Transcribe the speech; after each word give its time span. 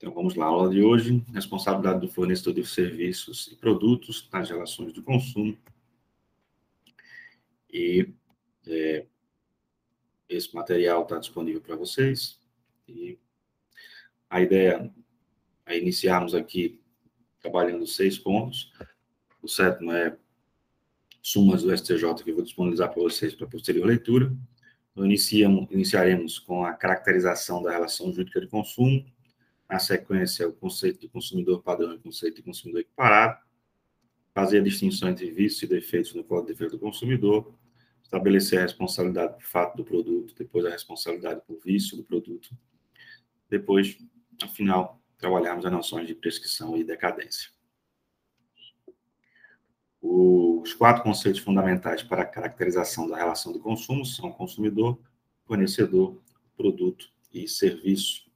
Então, 0.00 0.14
vamos 0.14 0.34
lá. 0.34 0.46
Aula 0.46 0.70
de 0.70 0.82
hoje, 0.82 1.22
responsabilidade 1.30 2.00
do 2.00 2.08
fornecedor 2.08 2.54
de 2.54 2.64
serviços 2.64 3.48
e 3.52 3.56
produtos 3.56 4.26
nas 4.32 4.48
relações 4.48 4.94
de 4.94 5.02
consumo. 5.02 5.58
E 7.70 8.08
é, 8.66 9.04
esse 10.26 10.54
material 10.54 11.02
está 11.02 11.18
disponível 11.18 11.60
para 11.60 11.76
vocês. 11.76 12.40
E 12.88 13.18
a 14.30 14.40
ideia 14.40 14.90
é 15.66 15.76
iniciarmos 15.76 16.34
aqui 16.34 16.80
trabalhando 17.38 17.86
seis 17.86 18.18
pontos. 18.18 18.72
O 19.42 19.48
sétimo 19.48 19.92
é 19.92 20.16
sumas 21.20 21.62
do 21.62 21.76
STJ 21.76 22.24
que 22.24 22.30
eu 22.30 22.36
vou 22.36 22.44
disponibilizar 22.44 22.90
para 22.90 23.02
vocês 23.02 23.34
para 23.34 23.46
posterior 23.46 23.86
leitura. 23.86 24.34
Então, 24.92 25.04
iniciamos, 25.04 25.70
iniciaremos 25.70 26.38
com 26.38 26.64
a 26.64 26.72
caracterização 26.72 27.62
da 27.62 27.70
relação 27.70 28.10
jurídica 28.10 28.40
de 28.40 28.46
consumo, 28.46 29.04
na 29.70 29.78
sequência, 29.78 30.48
o 30.48 30.52
conceito 30.52 31.00
de 31.00 31.08
consumidor 31.08 31.62
padrão 31.62 31.92
e 31.92 31.96
o 31.96 32.00
conceito 32.00 32.36
de 32.36 32.42
consumidor 32.42 32.80
equiparado, 32.80 33.40
fazer 34.34 34.58
a 34.58 34.62
distinção 34.62 35.08
entre 35.08 35.30
vícios 35.30 35.62
e 35.62 35.66
defeitos 35.68 36.12
no 36.12 36.24
Código 36.24 36.48
de 36.48 36.52
Defesa 36.54 36.72
do 36.72 36.78
Consumidor, 36.80 37.54
estabelecer 38.02 38.58
a 38.58 38.62
responsabilidade 38.62 39.34
por 39.34 39.44
fato 39.44 39.76
do 39.76 39.84
produto, 39.84 40.34
depois 40.36 40.66
a 40.66 40.70
responsabilidade 40.70 41.42
por 41.46 41.60
vício 41.60 41.96
do 41.96 42.02
produto, 42.02 42.50
depois, 43.48 43.96
afinal, 44.42 45.00
trabalharmos 45.16 45.64
as 45.64 45.72
noções 45.72 46.08
de 46.08 46.14
prescrição 46.16 46.76
e 46.76 46.82
decadência. 46.82 47.50
Os 50.02 50.74
quatro 50.74 51.04
conceitos 51.04 51.40
fundamentais 51.40 52.02
para 52.02 52.22
a 52.22 52.26
caracterização 52.26 53.08
da 53.08 53.16
relação 53.16 53.52
de 53.52 53.60
consumo 53.60 54.04
são 54.04 54.32
consumidor, 54.32 54.98
fornecedor, 55.44 56.20
produto 56.56 57.12
e 57.32 57.46
serviço 57.46 58.29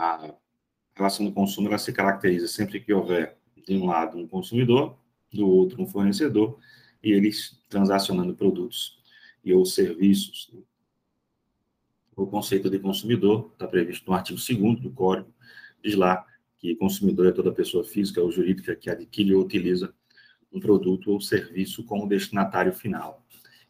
a 0.00 0.34
relação 0.94 1.26
do 1.26 1.32
consumo 1.32 1.68
ela 1.68 1.76
se 1.76 1.92
caracteriza 1.92 2.48
sempre 2.48 2.80
que 2.80 2.92
houver, 2.92 3.36
de 3.66 3.76
um 3.76 3.86
lado, 3.86 4.16
um 4.16 4.26
consumidor, 4.26 4.96
do 5.30 5.46
outro, 5.46 5.82
um 5.82 5.86
fornecedor, 5.86 6.58
e 7.02 7.12
eles 7.12 7.62
transacionando 7.68 8.34
produtos 8.34 8.98
e 9.44 9.52
ou 9.52 9.64
serviços. 9.64 10.50
O 12.16 12.26
conceito 12.26 12.70
de 12.70 12.78
consumidor 12.78 13.50
está 13.52 13.66
previsto 13.68 14.10
no 14.10 14.16
artigo 14.16 14.38
2 14.38 14.80
do 14.80 14.90
Código, 14.90 15.32
diz 15.82 15.94
lá 15.94 16.24
que 16.58 16.74
consumidor 16.76 17.26
é 17.26 17.32
toda 17.32 17.52
pessoa 17.52 17.84
física 17.84 18.22
ou 18.22 18.30
jurídica 18.30 18.74
que 18.74 18.90
adquire 18.90 19.34
ou 19.34 19.42
utiliza 19.42 19.94
um 20.50 20.60
produto 20.60 21.12
ou 21.12 21.20
serviço 21.20 21.84
como 21.84 22.08
destinatário 22.08 22.72
final. 22.72 23.24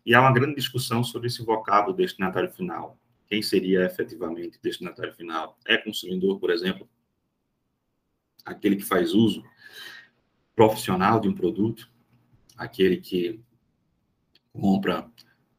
E 0.06 0.14
há 0.14 0.20
uma 0.20 0.32
grande 0.32 0.54
discussão 0.54 1.02
sobre 1.02 1.26
esse 1.26 1.44
vocábulo 1.44 1.94
destinatário 1.94 2.50
final 2.50 2.99
quem 3.30 3.40
seria 3.42 3.86
efetivamente 3.86 4.58
destinatário 4.60 5.14
final? 5.14 5.56
É 5.64 5.78
consumidor, 5.78 6.40
por 6.40 6.50
exemplo, 6.50 6.90
aquele 8.44 8.74
que 8.74 8.84
faz 8.84 9.14
uso 9.14 9.44
profissional 10.56 11.20
de 11.20 11.28
um 11.28 11.34
produto, 11.34 11.88
aquele 12.56 12.96
que 12.96 13.40
compra 14.52 15.08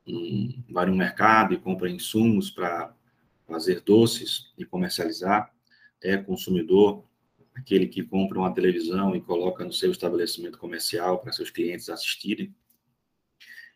um, 0.05 0.61
vai 0.69 0.85
no 0.85 0.95
mercado 0.97 1.53
e 1.53 1.57
compra 1.57 1.89
insumos 1.89 2.51
para 2.51 2.93
fazer 3.47 3.79
doces 3.79 4.51
e 4.57 4.65
comercializar, 4.65 5.53
é 6.01 6.17
consumidor, 6.17 7.05
aquele 7.55 7.87
que 7.87 8.03
compra 8.03 8.37
uma 8.37 8.53
televisão 8.53 9.15
e 9.15 9.21
coloca 9.21 9.63
no 9.63 9.71
seu 9.71 9.91
estabelecimento 9.91 10.57
comercial 10.57 11.19
para 11.19 11.31
seus 11.31 11.49
clientes 11.49 11.89
assistirem, 11.89 12.53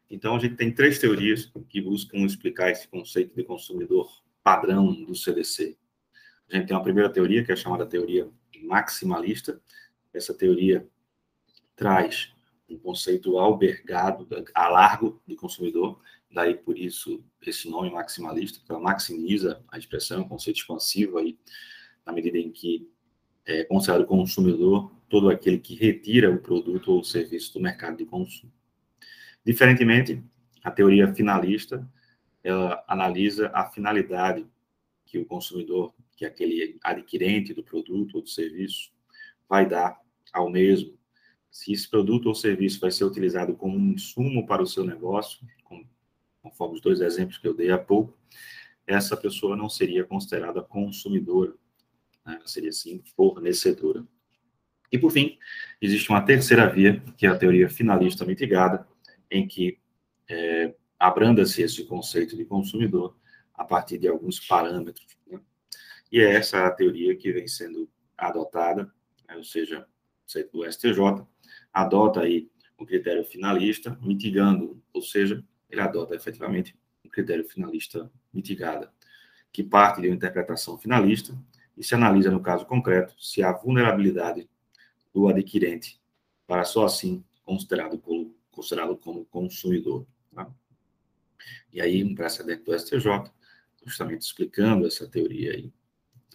então, 0.10 0.36
a 0.36 0.40
gente 0.40 0.56
tem 0.56 0.72
três 0.72 1.00
teorias 1.00 1.52
que 1.68 1.82
buscam 1.82 2.20
explicar 2.20 2.72
esse 2.72 2.88
conceito 2.88 3.36
de 3.36 3.44
consumidor 3.44 4.10
padrão 4.44 4.94
do 5.04 5.16
CDC. 5.16 5.78
A 6.50 6.56
gente 6.56 6.68
tem 6.68 6.76
uma 6.76 6.84
primeira 6.84 7.10
teoria, 7.10 7.44
que 7.44 7.52
é 7.52 7.56
chamada 7.56 7.86
teoria 7.86 8.30
maximalista. 8.62 9.60
Essa 10.14 10.34
teoria 10.34 10.88
traz 11.76 12.32
um 12.70 12.78
conceito 12.78 13.38
albergado, 13.38 14.28
a 14.54 14.70
largo 14.70 15.22
de 15.28 15.36
consumidor, 15.36 16.00
daí 16.32 16.56
por 16.56 16.78
isso 16.78 17.24
esse 17.46 17.70
nome 17.70 17.92
maximalista, 17.92 18.60
que 18.64 18.72
ela 18.72 18.80
maximiza 18.80 19.64
a 19.68 19.78
expressão, 19.78 20.22
um 20.22 20.28
conceito 20.28 20.58
expansivo 20.58 21.18
aí, 21.18 21.38
na 22.06 22.14
medida 22.14 22.38
em 22.38 22.52
que 22.52 22.90
é 23.46 23.64
considerado 23.64 24.06
consumidor 24.06 24.92
todo 25.08 25.30
aquele 25.30 25.60
que 25.60 25.76
retira 25.76 26.32
o 26.32 26.40
produto 26.40 26.92
ou 26.92 27.02
o 27.02 27.04
serviço 27.04 27.54
do 27.54 27.60
mercado 27.60 27.98
de 27.98 28.06
consumo. 28.06 28.52
Diferentemente, 29.46 30.24
a 30.64 30.72
teoria 30.72 31.14
finalista, 31.14 31.88
ela 32.44 32.84
analisa 32.88 33.52
a 33.54 33.70
finalidade 33.70 34.46
que 35.06 35.20
o 35.20 35.26
consumidor, 35.26 35.94
que 36.18 36.26
aquele 36.26 36.78
adquirente 36.84 37.54
do 37.54 37.64
produto 37.64 38.16
ou 38.16 38.22
do 38.22 38.30
serviço, 38.30 38.92
vai 39.48 39.68
dar 39.68 40.00
ao 40.34 40.50
mesmo. 40.50 40.98
Se 41.52 41.72
esse 41.72 41.88
produto 41.88 42.26
ou 42.26 42.36
serviço 42.36 42.80
vai 42.80 42.92
ser 42.92 43.06
utilizado 43.06 43.56
como 43.56 43.78
um 43.78 43.92
insumo 43.94 44.46
para 44.48 44.64
o 44.64 44.68
seu 44.68 44.84
negócio, 44.84 45.40
conforme 46.42 46.76
os 46.76 46.82
dois 46.82 47.02
exemplos 47.02 47.38
que 47.38 47.48
eu 47.48 47.54
dei 47.54 47.72
há 47.72 47.78
pouco, 47.78 48.18
essa 48.86 49.16
pessoa 49.16 49.56
não 49.56 49.70
seria 49.70 50.04
considerada 50.04 50.62
consumidora, 50.62 51.54
né? 52.26 52.40
seria 52.46 52.72
sim 52.72 53.02
fornecedora. 53.16 54.06
E 54.92 54.98
por 54.98 55.12
fim, 55.12 55.38
existe 55.82 56.10
uma 56.10 56.22
terceira 56.22 56.68
via, 56.70 57.02
que 57.18 57.26
é 57.26 57.30
a 57.30 57.38
teoria 57.38 57.70
finalista 57.70 58.26
mitigada, 58.26 58.88
em 59.30 59.48
que 59.48 59.80
é, 60.30 60.74
abranda-se 61.00 61.62
esse 61.62 61.84
conceito 61.86 62.36
de 62.36 62.46
consumidor 62.46 63.16
a 63.54 63.64
partir 63.64 63.98
de 63.98 64.08
alguns 64.08 64.40
parâmetros. 64.40 65.06
Né? 65.28 65.40
E 66.12 66.20
é 66.20 66.36
essa 66.36 66.66
a 66.66 66.72
teoria 66.72 67.16
que 67.16 67.32
vem 67.32 67.48
sendo 67.48 67.90
adotada, 68.18 68.92
né? 69.28 69.36
ou 69.36 69.44
seja, 69.44 69.88
o 70.54 70.66
STJ 70.66 71.26
adota 71.74 72.22
aí 72.22 72.50
o 72.78 72.86
critério 72.86 73.24
finalista 73.24 73.98
mitigando, 74.02 74.82
ou 74.94 75.02
seja, 75.02 75.44
ele 75.70 75.82
adota 75.82 76.16
efetivamente 76.16 76.78
um 77.04 77.10
critério 77.10 77.48
finalista 77.48 78.12
mitigada, 78.34 78.92
que 79.52 79.64
parte 79.64 80.02
de 80.02 80.08
uma 80.08 80.16
interpretação 80.16 80.78
finalista 80.78 81.38
e 81.78 81.84
se 81.84 81.96
analisa 81.96 82.32
no 82.32 82.42
caso 82.42 82.66
concreto 82.66 83.16
se 83.18 83.44
há 83.44 83.52
vulnerabilidade 83.52 84.50
do 85.14 85.28
adquirente 85.28 86.00
para 86.46 86.64
só 86.66 86.86
assim 86.86 87.24
considerado 87.44 87.98
como 87.98 88.35
considerado 88.56 88.96
como 88.98 89.26
consumidor. 89.26 90.08
Tá? 90.34 90.50
E 91.72 91.82
aí, 91.82 92.04
um 92.04 92.16
precedente 92.16 92.64
do 92.64 92.78
STJ, 92.78 93.32
justamente 93.86 94.22
explicando 94.22 94.88
essa 94.88 95.08
teoria 95.08 95.52
aí, 95.52 95.72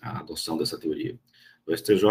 a 0.01 0.21
adoção 0.21 0.57
dessa 0.57 0.79
teoria. 0.79 1.19
O 1.67 1.77
STJ, 1.77 2.05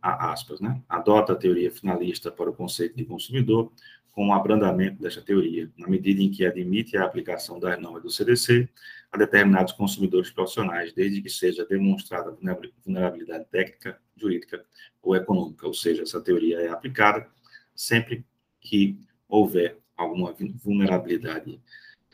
a 0.00 0.32
aspas, 0.32 0.60
né, 0.60 0.82
adota 0.88 1.32
a 1.32 1.36
teoria 1.36 1.70
finalista 1.70 2.30
para 2.30 2.50
o 2.50 2.54
conceito 2.54 2.96
de 2.96 3.04
consumidor 3.04 3.72
com 4.12 4.28
o 4.28 4.32
abrandamento 4.32 5.02
desta 5.02 5.20
teoria, 5.20 5.70
na 5.76 5.88
medida 5.88 6.22
em 6.22 6.30
que 6.30 6.46
admite 6.46 6.96
a 6.96 7.04
aplicação 7.04 7.58
das 7.58 7.80
normas 7.80 8.02
do 8.02 8.10
CDC 8.10 8.68
a 9.10 9.18
determinados 9.18 9.72
consumidores 9.72 10.30
profissionais, 10.30 10.92
desde 10.92 11.20
que 11.20 11.28
seja 11.28 11.66
demonstrada 11.66 12.36
vulnerabilidade 12.84 13.44
técnica, 13.50 13.98
jurídica 14.16 14.64
ou 15.02 15.16
econômica, 15.16 15.66
ou 15.66 15.74
seja, 15.74 16.02
essa 16.02 16.20
teoria 16.20 16.60
é 16.60 16.68
aplicada 16.68 17.28
sempre 17.74 18.24
que 18.60 18.98
houver 19.34 19.78
alguma 19.96 20.32
vulnerabilidade 20.62 21.60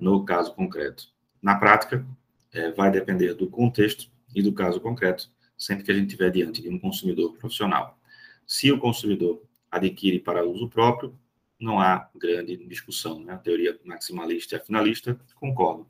no 0.00 0.25
caso 0.25 0.54
concreto. 0.54 1.08
Na 1.42 1.54
prática, 1.56 2.06
é, 2.53 2.70
vai 2.72 2.91
depender 2.91 3.34
do 3.34 3.47
contexto 3.47 4.10
e 4.34 4.42
do 4.42 4.53
caso 4.53 4.81
concreto, 4.81 5.31
sempre 5.56 5.84
que 5.84 5.91
a 5.91 5.94
gente 5.94 6.06
estiver 6.06 6.31
diante 6.31 6.62
de 6.62 6.69
um 6.70 6.78
consumidor 6.78 7.36
profissional. 7.36 7.98
Se 8.47 8.72
o 8.72 8.78
consumidor 8.78 9.42
adquire 9.70 10.19
para 10.19 10.46
uso 10.46 10.69
próprio, 10.69 11.14
não 11.58 11.78
há 11.78 12.08
grande 12.14 12.56
discussão. 12.56 13.20
Né? 13.20 13.34
A 13.34 13.38
teoria 13.38 13.78
maximalista 13.84 14.55
e 14.55 14.58
a 14.58 14.64
finalista 14.64 15.20
concordam. 15.34 15.87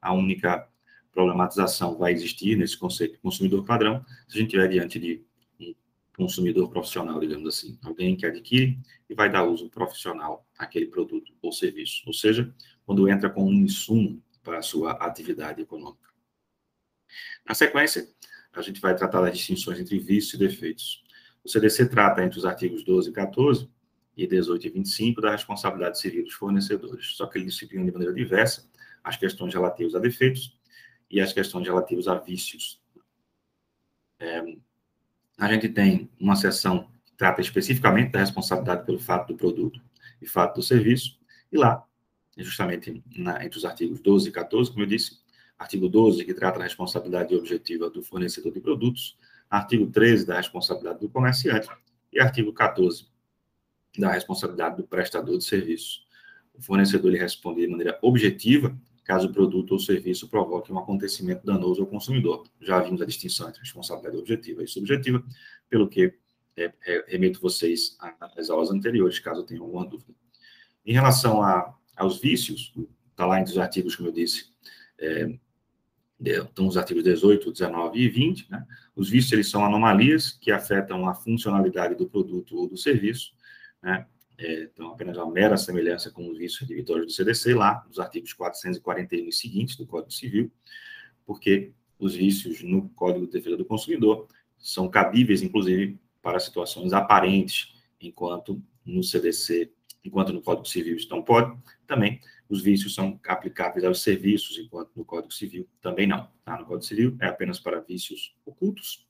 A 0.00 0.12
única 0.12 0.68
problematização 1.10 1.96
vai 1.96 2.12
existir 2.12 2.56
nesse 2.56 2.76
conceito 2.76 3.12
de 3.12 3.18
consumidor 3.18 3.64
padrão 3.64 4.04
se 4.28 4.36
a 4.36 4.40
gente 4.40 4.48
estiver 4.48 4.68
diante 4.68 4.98
de 4.98 5.24
consumidor 6.16 6.70
profissional, 6.70 7.20
digamos 7.20 7.46
assim, 7.46 7.78
alguém 7.84 8.16
que 8.16 8.24
adquire 8.24 8.78
e 9.08 9.14
vai 9.14 9.30
dar 9.30 9.44
uso 9.44 9.68
profissional 9.68 10.46
àquele 10.58 10.86
produto 10.86 11.32
ou 11.42 11.52
serviço, 11.52 12.02
ou 12.06 12.12
seja, 12.12 12.52
quando 12.84 13.08
entra 13.08 13.28
com 13.28 13.44
um 13.44 13.52
insumo 13.52 14.22
para 14.42 14.58
a 14.58 14.62
sua 14.62 14.92
atividade 14.92 15.60
econômica. 15.60 16.08
Na 17.46 17.54
sequência, 17.54 18.08
a 18.52 18.62
gente 18.62 18.80
vai 18.80 18.94
tratar 18.96 19.20
das 19.20 19.36
distinções 19.36 19.78
entre 19.78 19.98
vícios 19.98 20.34
e 20.34 20.38
defeitos. 20.38 21.04
O 21.44 21.48
CDC 21.48 21.88
trata 21.88 22.24
entre 22.24 22.38
os 22.38 22.44
artigos 22.44 22.82
12 22.82 23.10
e 23.10 23.12
14 23.12 23.70
e 24.16 24.26
18 24.26 24.66
e 24.66 24.70
25 24.70 25.20
da 25.20 25.30
responsabilidade 25.30 26.00
civil 26.00 26.24
dos 26.24 26.32
fornecedores, 26.32 27.14
só 27.16 27.26
que 27.26 27.38
ele 27.38 27.46
disciplina 27.46 27.84
de 27.84 27.92
maneira 27.92 28.14
diversa 28.14 28.66
as 29.04 29.16
questões 29.16 29.52
relativas 29.52 29.94
a 29.94 29.98
defeitos 29.98 30.58
e 31.10 31.20
as 31.20 31.32
questões 31.32 31.66
relativas 31.66 32.08
a 32.08 32.14
vícios. 32.14 32.80
É, 34.18 34.42
a 35.36 35.52
gente 35.52 35.68
tem 35.68 36.10
uma 36.18 36.36
seção 36.36 36.88
que 37.04 37.12
trata 37.16 37.40
especificamente 37.40 38.12
da 38.12 38.20
responsabilidade 38.20 38.84
pelo 38.86 38.98
fato 38.98 39.28
do 39.28 39.36
produto 39.36 39.80
e 40.20 40.26
fato 40.26 40.56
do 40.56 40.62
serviço, 40.62 41.18
e 41.52 41.56
lá, 41.58 41.84
justamente 42.36 43.02
na, 43.16 43.44
entre 43.44 43.58
os 43.58 43.64
artigos 43.64 44.00
12 44.00 44.28
e 44.28 44.32
14, 44.32 44.70
como 44.70 44.82
eu 44.82 44.86
disse, 44.86 45.20
Artigo 45.58 45.88
12, 45.88 46.24
que 46.24 46.34
trata 46.34 46.58
da 46.58 46.64
responsabilidade 46.64 47.34
objetiva 47.34 47.88
do 47.88 48.02
fornecedor 48.02 48.52
de 48.52 48.60
produtos. 48.60 49.16
Artigo 49.48 49.86
13, 49.86 50.26
da 50.26 50.36
responsabilidade 50.36 51.00
do 51.00 51.08
comerciante. 51.08 51.68
E 52.12 52.20
artigo 52.20 52.52
14, 52.52 53.06
da 53.98 54.12
responsabilidade 54.12 54.76
do 54.76 54.84
prestador 54.84 55.38
de 55.38 55.44
serviço. 55.44 56.00
O 56.54 56.60
fornecedor 56.60 57.10
ele 57.10 57.18
responde 57.18 57.62
de 57.62 57.68
maneira 57.68 57.98
objetiva 58.02 58.76
caso 59.06 59.28
o 59.28 59.32
produto 59.32 59.70
ou 59.70 59.78
serviço 59.78 60.28
provoque 60.28 60.72
um 60.72 60.78
acontecimento 60.78 61.46
danoso 61.46 61.80
ao 61.80 61.86
consumidor. 61.86 62.44
Já 62.60 62.80
vimos 62.80 63.00
a 63.00 63.06
distinção 63.06 63.48
entre 63.48 63.60
responsabilidade 63.60 64.16
objetiva 64.16 64.64
e 64.64 64.66
subjetiva, 64.66 65.24
pelo 65.70 65.88
que 65.88 66.12
é, 66.56 66.72
é, 66.86 67.04
remeto 67.06 67.40
vocês 67.40 67.96
às 68.36 68.50
aulas 68.50 68.70
anteriores, 68.70 69.20
caso 69.20 69.44
tenham 69.44 69.64
alguma 69.64 69.86
dúvida. 69.86 70.12
Em 70.84 70.92
relação 70.92 71.40
a, 71.40 71.72
aos 71.96 72.18
vícios, 72.18 72.72
está 73.10 73.24
lá 73.24 73.40
entre 73.40 73.52
os 73.52 73.58
artigos, 73.58 73.94
como 73.94 74.08
eu 74.08 74.12
disse, 74.12 74.46
é, 74.98 75.38
estão 76.20 76.66
os 76.66 76.76
artigos 76.76 77.04
18, 77.04 77.52
19 77.52 78.00
e 78.00 78.08
20, 78.08 78.50
né? 78.50 78.66
Os 78.96 79.08
vícios, 79.08 79.32
eles 79.32 79.50
são 79.50 79.64
anomalias 79.64 80.32
que 80.32 80.50
afetam 80.50 81.06
a 81.06 81.14
funcionalidade 81.14 81.94
do 81.94 82.08
produto 82.08 82.56
ou 82.56 82.68
do 82.68 82.76
serviço, 82.76 83.32
né? 83.82 84.06
É, 84.38 84.64
então, 84.64 84.88
apenas 84.88 85.16
uma 85.16 85.30
mera 85.30 85.56
semelhança 85.56 86.10
com 86.10 86.28
os 86.28 86.36
vícios 86.36 86.62
individuais 86.62 87.06
do 87.06 87.10
CDC, 87.10 87.54
lá 87.54 87.84
nos 87.88 87.98
artigos 87.98 88.32
441 88.34 89.28
e 89.28 89.32
seguintes 89.32 89.76
do 89.76 89.86
Código 89.86 90.12
Civil, 90.12 90.52
porque 91.24 91.72
os 91.98 92.14
vícios 92.14 92.62
no 92.62 92.88
Código 92.90 93.26
de 93.26 93.32
Defesa 93.32 93.56
do 93.56 93.64
Consumidor 93.64 94.28
são 94.58 94.88
cabíveis, 94.88 95.42
inclusive, 95.42 95.98
para 96.20 96.38
situações 96.38 96.92
aparentes, 96.92 97.74
enquanto 98.00 98.62
no 98.84 99.02
CDC, 99.02 99.72
enquanto 100.04 100.32
no 100.32 100.42
Código 100.42 100.66
Civil 100.66 100.96
estão 100.96 101.22
pode, 101.22 101.56
também 101.86 102.20
os 102.48 102.62
vícios 102.62 102.94
são 102.94 103.18
aplicáveis 103.26 103.84
aos 103.84 104.02
serviços, 104.02 104.58
enquanto 104.58 104.92
no 104.94 105.04
Código 105.04 105.32
Civil 105.32 105.68
também 105.80 106.06
não. 106.06 106.30
Tá? 106.44 106.56
No 106.58 106.66
Código 106.66 106.84
Civil 106.84 107.16
é 107.20 107.26
apenas 107.26 107.58
para 107.58 107.80
vícios 107.80 108.36
ocultos 108.44 109.06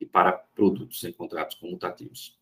e 0.00 0.06
para 0.06 0.32
produtos 0.32 1.02
em 1.04 1.12
contratos 1.12 1.56
comutativos. 1.56 2.38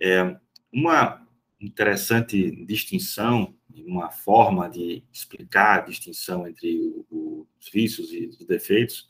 É, 0.00 0.38
uma 0.72 1.26
interessante 1.60 2.50
distinção, 2.64 3.54
uma 3.86 4.10
forma 4.10 4.68
de 4.68 5.02
explicar 5.12 5.78
a 5.78 5.82
distinção 5.82 6.46
entre 6.46 7.04
os 7.10 7.70
vícios 7.72 8.12
e 8.12 8.26
os 8.26 8.38
defeitos, 8.46 9.08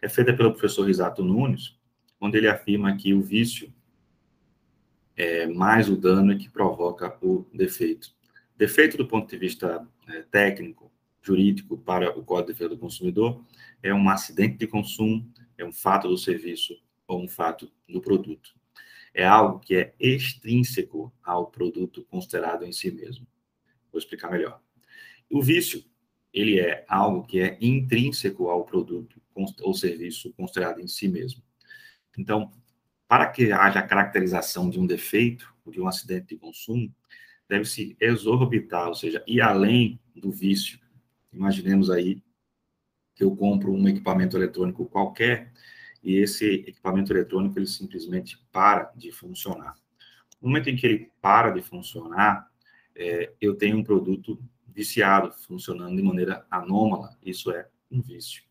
é 0.00 0.08
feita 0.08 0.34
pelo 0.34 0.52
professor 0.52 0.86
Risato 0.86 1.24
Nunes, 1.24 1.76
onde 2.20 2.38
ele 2.38 2.48
afirma 2.48 2.96
que 2.96 3.14
o 3.14 3.20
vício 3.20 3.72
é 5.16 5.46
mais 5.46 5.88
o 5.88 5.96
dano 5.96 6.36
que 6.38 6.48
provoca 6.48 7.16
o 7.20 7.48
defeito. 7.52 8.14
Defeito 8.56 8.96
do 8.96 9.06
ponto 9.06 9.28
de 9.28 9.36
vista 9.36 9.86
é, 10.08 10.22
técnico, 10.22 10.92
jurídico, 11.20 11.76
para 11.78 12.16
o 12.16 12.24
Código 12.24 12.48
de 12.48 12.52
Defesa 12.52 12.70
do 12.70 12.78
Consumidor, 12.78 13.44
é 13.82 13.92
um 13.92 14.08
acidente 14.08 14.56
de 14.56 14.66
consumo, 14.66 15.28
é 15.56 15.64
um 15.64 15.72
fato 15.72 16.08
do 16.08 16.16
serviço 16.16 16.74
ou 17.06 17.22
um 17.22 17.28
fato 17.28 17.70
do 17.88 18.00
produto 18.00 18.57
é 19.18 19.26
algo 19.26 19.58
que 19.58 19.74
é 19.74 19.94
extrínseco 19.98 21.12
ao 21.24 21.48
produto 21.48 22.04
considerado 22.04 22.64
em 22.64 22.70
si 22.70 22.88
mesmo. 22.88 23.26
Vou 23.90 23.98
explicar 23.98 24.30
melhor. 24.30 24.62
O 25.28 25.42
vício, 25.42 25.84
ele 26.32 26.60
é 26.60 26.84
algo 26.88 27.26
que 27.26 27.40
é 27.40 27.58
intrínseco 27.60 28.48
ao 28.48 28.64
produto 28.64 29.20
ou 29.60 29.74
serviço 29.74 30.32
considerado 30.34 30.80
em 30.80 30.86
si 30.86 31.08
mesmo. 31.08 31.42
Então, 32.16 32.52
para 33.08 33.26
que 33.26 33.50
haja 33.50 33.80
a 33.80 33.86
caracterização 33.86 34.70
de 34.70 34.78
um 34.78 34.86
defeito, 34.86 35.52
de 35.66 35.80
um 35.80 35.88
acidente 35.88 36.28
de 36.28 36.36
consumo, 36.36 36.94
deve-se 37.48 37.96
exorbitar, 38.00 38.86
ou 38.86 38.94
seja, 38.94 39.24
ir 39.26 39.40
além 39.40 39.98
do 40.14 40.30
vício. 40.30 40.78
Imaginemos 41.32 41.90
aí 41.90 42.22
que 43.16 43.24
eu 43.24 43.34
compro 43.34 43.72
um 43.72 43.88
equipamento 43.88 44.36
eletrônico 44.36 44.86
qualquer 44.86 45.52
e 46.02 46.16
esse 46.16 46.44
equipamento 46.66 47.12
eletrônico 47.12 47.58
ele 47.58 47.66
simplesmente 47.66 48.38
para 48.52 48.92
de 48.96 49.10
funcionar. 49.10 49.74
No 50.40 50.48
momento 50.48 50.70
em 50.70 50.76
que 50.76 50.86
ele 50.86 51.10
para 51.20 51.50
de 51.50 51.62
funcionar, 51.62 52.48
é, 52.94 53.32
eu 53.40 53.54
tenho 53.54 53.78
um 53.78 53.84
produto 53.84 54.40
viciado, 54.66 55.32
funcionando 55.32 55.96
de 55.96 56.02
maneira 56.02 56.46
anômala. 56.50 57.16
Isso 57.24 57.50
é 57.50 57.68
um 57.90 58.00
vício. 58.00 58.42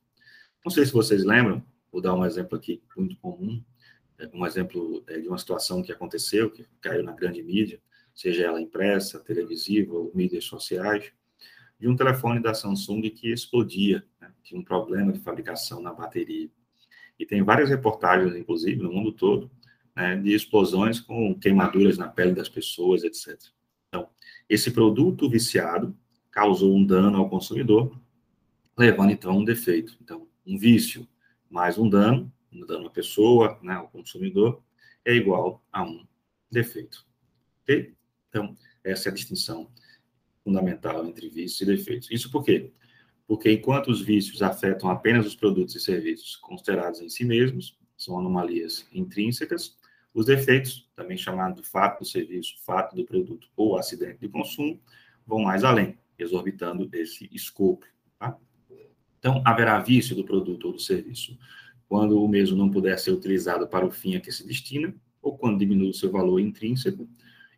Não 0.64 0.72
sei 0.72 0.86
se 0.86 0.92
vocês 0.92 1.24
lembram, 1.24 1.64
vou 1.92 2.02
dar 2.02 2.14
um 2.14 2.26
exemplo 2.26 2.58
aqui 2.58 2.84
muito 2.96 3.18
comum, 3.18 3.64
é, 4.20 4.30
um 4.34 4.46
exemplo 4.46 5.04
é, 5.08 5.20
de 5.20 5.28
uma 5.28 5.38
situação 5.38 5.82
que 5.82 5.92
aconteceu, 5.92 6.52
que 6.52 6.66
caiu 6.82 7.04
na 7.04 7.14
grande 7.14 7.42
mídia, 7.42 7.82
seja 8.14 8.44
ela 8.44 8.60
impressa, 8.60 9.20
televisiva 9.20 9.94
ou 9.94 10.12
mídias 10.14 10.46
sociais, 10.46 11.12
de 11.80 11.88
um 11.88 11.96
telefone 11.96 12.42
da 12.42 12.54
Samsung 12.54 13.02
que 13.12 13.32
explodia, 13.32 14.04
né? 14.20 14.34
tinha 14.44 14.60
um 14.60 14.64
problema 14.64 15.14
de 15.14 15.20
fabricação 15.20 15.82
na 15.82 15.94
bateria. 15.94 16.50
E 17.20 17.26
tem 17.26 17.44
várias 17.44 17.70
reportagens, 17.70 18.36
inclusive, 18.36 18.82
no 18.82 18.92
mundo 18.92 19.12
todo, 19.12 19.50
né, 19.96 20.16
de 20.16 20.34
explosões 20.34 21.00
com 21.00 21.38
queimaduras 21.38 21.98
na 21.98 22.08
pele 22.08 22.34
das 22.34 22.48
pessoas, 22.48 23.04
etc. 23.04 23.40
Então, 23.88 24.10
esse 24.48 24.72
produto 24.72 25.30
viciado 25.30 25.98
causou 26.32 26.76
um 26.76 26.86
dano 26.86 27.18
ao 27.18 27.30
consumidor, 27.30 28.00
levando, 28.78 29.12
então, 29.12 29.32
a 29.32 29.36
um 29.36 29.44
defeito. 29.44 29.98
Então, 30.02 30.28
um 30.46 30.58
vício 30.58 31.08
mais 31.50 31.78
um 31.78 31.90
dano, 31.90 32.32
um 32.52 32.66
dano 32.66 32.88
à 32.88 32.90
pessoa, 32.90 33.60
né, 33.64 33.74
ao 33.74 33.88
consumidor, 33.90 34.62
é 35.04 35.16
igual 35.16 35.64
a 35.72 35.84
um 35.84 36.06
defeito. 36.52 37.06
Ok? 37.64 37.96
Então, 38.30 38.56
essa 38.84 39.10
é 39.10 39.12
a 39.12 39.16
distinção 39.16 39.72
fundamental 40.44 41.06
entre 41.06 41.28
vícios 41.30 41.60
e 41.62 41.66
defeitos. 41.66 42.12
Isso 42.12 42.32
por 42.32 42.44
quê? 42.44 42.72
Porque 43.28 43.52
enquanto 43.52 43.90
os 43.90 44.02
vícios 44.02 44.42
afetam 44.42 44.90
apenas 44.90 45.28
os 45.28 45.36
produtos 45.36 45.76
e 45.76 45.80
serviços 45.80 46.38
considerados 46.38 47.02
em 47.02 47.10
si 47.10 47.26
mesmos, 47.26 47.78
são 47.98 48.18
anomalias 48.18 48.88
intrínsecas, 48.94 49.76
os 50.14 50.26
defeitos, 50.26 50.90
também 50.96 51.18
chamado 51.18 51.62
fato 51.62 52.00
do 52.00 52.06
serviço, 52.06 52.56
fato 52.66 52.96
do 52.96 53.06
produto 53.06 53.50
ou 53.56 53.78
acidente 53.78 54.20
de 54.22 54.30
consumo, 54.30 54.80
vão 55.26 55.40
mais 55.42 55.64
além, 55.64 55.98
exorbitando 56.18 56.90
esse 56.94 57.30
escopo. 57.32 57.86
Tá? 58.18 58.38
Então, 59.20 59.44
haverá 59.46 59.78
vício 59.80 60.16
do 60.16 60.24
produto 60.24 60.66
ou 60.66 60.74
do 60.74 60.80
serviço 60.80 61.38
quando 61.88 62.22
o 62.22 62.28
mesmo 62.28 62.58
não 62.58 62.70
puder 62.70 62.98
ser 62.98 63.12
utilizado 63.12 63.68
para 63.68 63.86
o 63.86 63.92
fim 63.92 64.16
a 64.16 64.20
que 64.20 64.32
se 64.32 64.46
destina, 64.46 64.94
ou 65.22 65.38
quando 65.38 65.60
diminui 65.60 65.90
o 65.90 65.94
seu 65.94 66.12
valor 66.12 66.40
intrínseco, 66.40 67.08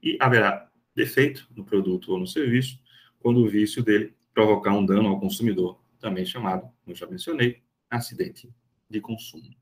e 0.02 0.18
haverá 0.20 0.70
defeito 0.96 1.48
no 1.56 1.64
produto 1.64 2.12
ou 2.12 2.20
no 2.20 2.28
serviço 2.28 2.80
quando 3.20 3.40
o 3.40 3.50
vício 3.50 3.84
dele 3.84 4.14
provocar 4.40 4.72
um 4.72 4.86
dano 4.86 5.10
ao 5.10 5.20
consumidor, 5.20 5.78
também 6.00 6.26
chamado, 6.26 6.72
como 6.86 6.96
já 6.96 7.06
mencionei, 7.06 7.62
acidente 7.90 8.50
de 8.90 9.02
consumo. 9.02 9.54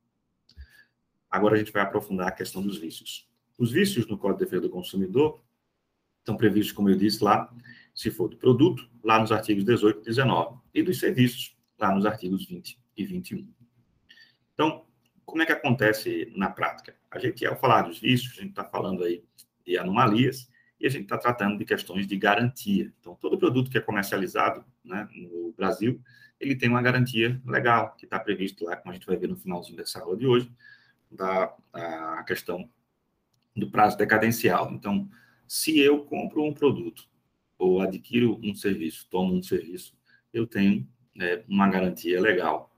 Agora 1.31 1.55
a 1.55 1.57
gente 1.57 1.71
vai 1.71 1.81
aprofundar 1.81 2.27
a 2.27 2.31
questão 2.31 2.61
dos 2.61 2.77
vícios. 2.77 3.27
Os 3.57 3.71
vícios 3.71 4.05
no 4.05 4.19
Código 4.19 4.37
de 4.37 4.45
Defesa 4.45 4.61
do 4.61 4.69
Consumidor 4.69 5.43
estão 6.19 6.37
previstos, 6.37 6.73
como 6.73 6.91
eu 6.91 6.95
disse 6.95 7.23
lá, 7.23 7.51
se 7.95 8.11
for 8.11 8.27
do 8.27 8.37
produto, 8.37 8.87
lá 9.03 9.19
nos 9.19 9.31
artigos 9.31 9.65
18 9.65 9.99
e 9.99 10.03
19, 10.03 10.59
e 10.75 10.83
dos 10.83 10.99
serviços, 10.99 11.57
lá 11.79 11.91
nos 11.91 12.05
artigos 12.05 12.45
20 12.45 12.79
e 12.95 13.03
21. 13.03 13.51
Então, 14.53 14.85
como 15.25 15.41
é 15.41 15.45
que 15.47 15.53
acontece 15.53 16.31
na 16.35 16.51
prática? 16.51 16.95
A 17.09 17.17
gente, 17.17 17.43
ao 17.47 17.57
falar 17.57 17.81
dos 17.81 17.97
vícios, 17.99 18.33
a 18.37 18.41
gente 18.41 18.51
está 18.51 18.63
falando 18.63 19.03
aí 19.03 19.23
de 19.65 19.75
anomalias, 19.75 20.47
e 20.79 20.85
a 20.85 20.89
gente 20.89 21.03
está 21.03 21.17
tratando 21.17 21.57
de 21.57 21.65
questões 21.65 22.07
de 22.07 22.15
garantia. 22.17 22.93
Então, 22.99 23.15
todo 23.15 23.37
produto 23.37 23.69
que 23.69 23.77
é 23.77 23.81
comercializado 23.81 24.63
né, 24.83 25.07
no 25.13 25.53
Brasil, 25.53 26.01
ele 26.39 26.55
tem 26.55 26.69
uma 26.69 26.81
garantia 26.81 27.41
legal, 27.45 27.95
que 27.95 28.05
está 28.05 28.19
previsto 28.19 28.63
lá, 28.65 28.75
como 28.75 28.91
a 28.91 28.93
gente 28.93 29.07
vai 29.07 29.17
ver 29.17 29.27
no 29.27 29.35
finalzinho 29.35 29.77
dessa 29.77 29.99
aula 29.99 30.15
de 30.15 30.27
hoje, 30.27 30.51
da 31.11 31.53
a 31.73 32.23
questão 32.23 32.69
do 33.55 33.71
prazo 33.71 33.97
decadencial. 33.97 34.71
Então, 34.71 35.09
se 35.47 35.79
eu 35.79 36.03
compro 36.05 36.43
um 36.43 36.53
produto 36.53 37.07
ou 37.57 37.81
adquiro 37.81 38.39
um 38.43 38.53
serviço, 38.53 39.07
tomo 39.09 39.33
um 39.33 39.41
serviço, 39.41 39.97
eu 40.31 40.45
tenho 40.45 40.87
né, 41.15 41.43
uma 41.47 41.67
garantia 41.67 42.21
legal. 42.21 42.71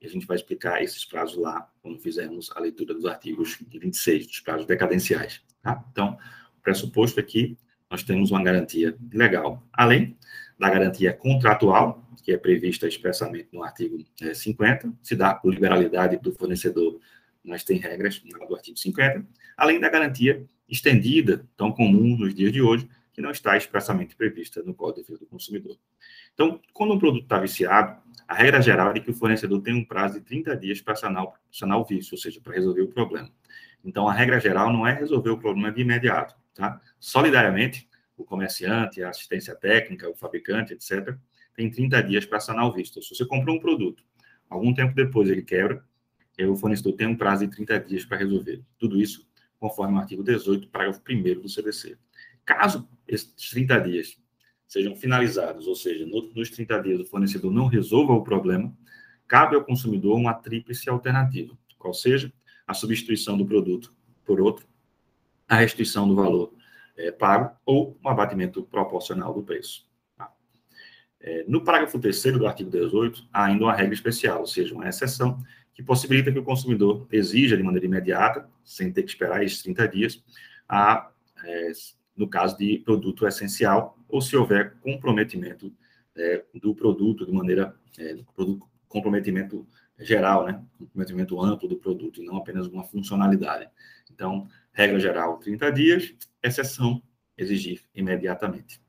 E 0.00 0.06
a 0.06 0.08
gente 0.08 0.26
vai 0.26 0.36
explicar 0.36 0.82
esses 0.82 1.04
prazos 1.04 1.36
lá, 1.36 1.70
quando 1.82 1.98
fizermos 1.98 2.50
a 2.54 2.60
leitura 2.60 2.94
dos 2.94 3.04
artigos 3.04 3.58
26, 3.68 4.26
dos 4.26 4.40
prazos 4.40 4.66
decadenciais. 4.66 5.42
Tá? 5.62 5.84
Então, 5.90 6.18
pressuposto 6.64 7.20
aqui, 7.20 7.56
nós 7.88 8.02
temos 8.02 8.32
uma 8.32 8.42
garantia 8.42 8.96
legal. 9.12 9.64
Além 9.72 10.16
da 10.58 10.70
garantia 10.70 11.12
contratual, 11.12 12.04
que 12.24 12.32
é 12.32 12.38
prevista 12.38 12.88
expressamente 12.88 13.48
no 13.52 13.62
artigo 13.62 13.98
50, 14.32 14.86
eh, 14.86 14.90
se 15.02 15.14
dá 15.14 15.34
por 15.34 15.52
liberalidade 15.52 16.16
do 16.16 16.32
fornecedor, 16.32 16.98
mas 17.44 17.62
tem 17.62 17.76
regras 17.76 18.18
do 18.20 18.54
artigo 18.54 18.78
50, 18.78 19.26
além 19.56 19.78
da 19.78 19.90
garantia 19.90 20.44
estendida, 20.66 21.46
tão 21.56 21.70
comum 21.70 22.16
nos 22.16 22.34
dias 22.34 22.50
de 22.50 22.62
hoje, 22.62 22.88
que 23.12 23.20
não 23.20 23.30
está 23.30 23.56
expressamente 23.56 24.16
prevista 24.16 24.62
no 24.62 24.74
Código 24.74 24.96
de 24.96 25.02
Defesa 25.02 25.20
do 25.20 25.26
Consumidor. 25.26 25.76
Então, 26.32 26.60
quando 26.72 26.94
um 26.94 26.98
produto 26.98 27.22
está 27.22 27.38
viciado, 27.38 27.96
a 28.26 28.34
regra 28.34 28.60
geral 28.60 28.90
é 28.90 28.98
que 28.98 29.10
o 29.10 29.14
fornecedor 29.14 29.60
tem 29.62 29.74
um 29.74 29.84
prazo 29.84 30.14
de 30.14 30.20
30 30.22 30.56
dias 30.56 30.80
para 30.80 30.96
sanar, 30.96 31.26
sanar 31.52 31.78
o 31.78 31.84
vício, 31.84 32.14
ou 32.14 32.18
seja, 32.18 32.40
para 32.40 32.54
resolver 32.54 32.82
o 32.82 32.88
problema. 32.88 33.30
Então, 33.84 34.08
a 34.08 34.12
regra 34.12 34.40
geral 34.40 34.72
não 34.72 34.86
é 34.86 34.94
resolver 34.94 35.30
o 35.30 35.38
problema 35.38 35.70
de 35.70 35.82
imediato. 35.82 36.34
Tá? 36.54 36.80
Solidariamente, 37.00 37.88
o 38.16 38.24
comerciante, 38.24 39.02
a 39.02 39.10
assistência 39.10 39.54
técnica, 39.54 40.08
o 40.08 40.14
fabricante, 40.14 40.72
etc., 40.72 41.16
tem 41.54 41.70
30 41.70 42.02
dias 42.02 42.26
para 42.26 42.40
sanar 42.40 42.66
o 42.66 42.72
vício. 42.72 43.02
Se 43.02 43.14
você 43.14 43.26
comprou 43.26 43.56
um 43.56 43.60
produto, 43.60 44.04
algum 44.48 44.72
tempo 44.72 44.94
depois 44.94 45.28
ele 45.28 45.42
quebra, 45.42 45.84
o 46.40 46.56
fornecedor 46.56 46.94
tem 46.94 47.06
um 47.06 47.16
prazo 47.16 47.46
de 47.46 47.54
30 47.54 47.80
dias 47.80 48.04
para 48.04 48.16
resolver. 48.16 48.62
Tudo 48.78 49.00
isso 49.00 49.28
conforme 49.58 49.94
o 49.94 49.98
artigo 49.98 50.22
18, 50.22 50.68
parágrafo 50.68 51.00
1 51.08 51.40
do 51.40 51.48
CDC. 51.48 51.96
Caso 52.44 52.88
esses 53.06 53.32
30 53.50 53.80
dias 53.80 54.20
sejam 54.66 54.94
finalizados, 54.96 55.66
ou 55.66 55.74
seja, 55.74 56.04
nos 56.06 56.50
30 56.50 56.82
dias 56.82 57.00
o 57.00 57.04
fornecedor 57.06 57.52
não 57.52 57.66
resolva 57.66 58.12
o 58.12 58.22
problema, 58.22 58.76
cabe 59.26 59.56
ao 59.56 59.64
consumidor 59.64 60.16
uma 60.16 60.34
tríplice 60.34 60.90
alternativa, 60.90 61.56
qual 61.78 61.94
seja 61.94 62.32
a 62.66 62.74
substituição 62.74 63.38
do 63.38 63.46
produto 63.46 63.94
por 64.24 64.40
outro, 64.40 64.66
a 65.48 65.56
restituição 65.56 66.08
do 66.08 66.14
valor 66.14 66.52
é, 66.96 67.10
pago 67.10 67.56
ou 67.64 67.98
um 68.04 68.08
abatimento 68.08 68.62
proporcional 68.64 69.32
do 69.34 69.42
preço. 69.42 69.86
Tá? 70.16 70.32
É, 71.20 71.44
no 71.46 71.62
parágrafo 71.62 71.98
3 71.98 72.22
do 72.38 72.46
artigo 72.46 72.70
18, 72.70 73.28
há 73.32 73.44
ainda 73.44 73.64
uma 73.64 73.74
regra 73.74 73.94
especial, 73.94 74.40
ou 74.40 74.46
seja, 74.46 74.74
uma 74.74 74.88
exceção 74.88 75.42
que 75.74 75.82
possibilita 75.82 76.30
que 76.30 76.38
o 76.38 76.44
consumidor 76.44 77.06
exija 77.10 77.56
de 77.56 77.62
maneira 77.62 77.86
imediata, 77.86 78.48
sem 78.64 78.92
ter 78.92 79.02
que 79.02 79.10
esperar 79.10 79.42
esses 79.42 79.62
30 79.62 79.88
dias, 79.88 80.24
a, 80.68 81.10
é, 81.44 81.72
no 82.16 82.28
caso 82.28 82.56
de 82.56 82.78
produto 82.78 83.26
essencial, 83.26 83.98
ou 84.08 84.20
se 84.20 84.36
houver 84.36 84.76
comprometimento 84.80 85.72
é, 86.16 86.44
do 86.54 86.74
produto 86.74 87.26
de 87.26 87.32
maneira, 87.32 87.74
é, 87.98 88.16
comprometimento 88.88 89.66
geral, 89.98 90.44
né? 90.44 90.62
comprometimento 90.78 91.40
amplo 91.40 91.68
do 91.68 91.76
produto, 91.76 92.22
e 92.22 92.24
não 92.24 92.36
apenas 92.36 92.66
uma 92.66 92.84
funcionalidade. 92.84 93.68
Então, 94.12 94.48
regra 94.72 94.98
geral, 94.98 95.38
30 95.38 95.70
dias, 95.72 96.14
exceção, 96.42 97.02
exigir 97.36 97.82
imediatamente. 97.94 98.80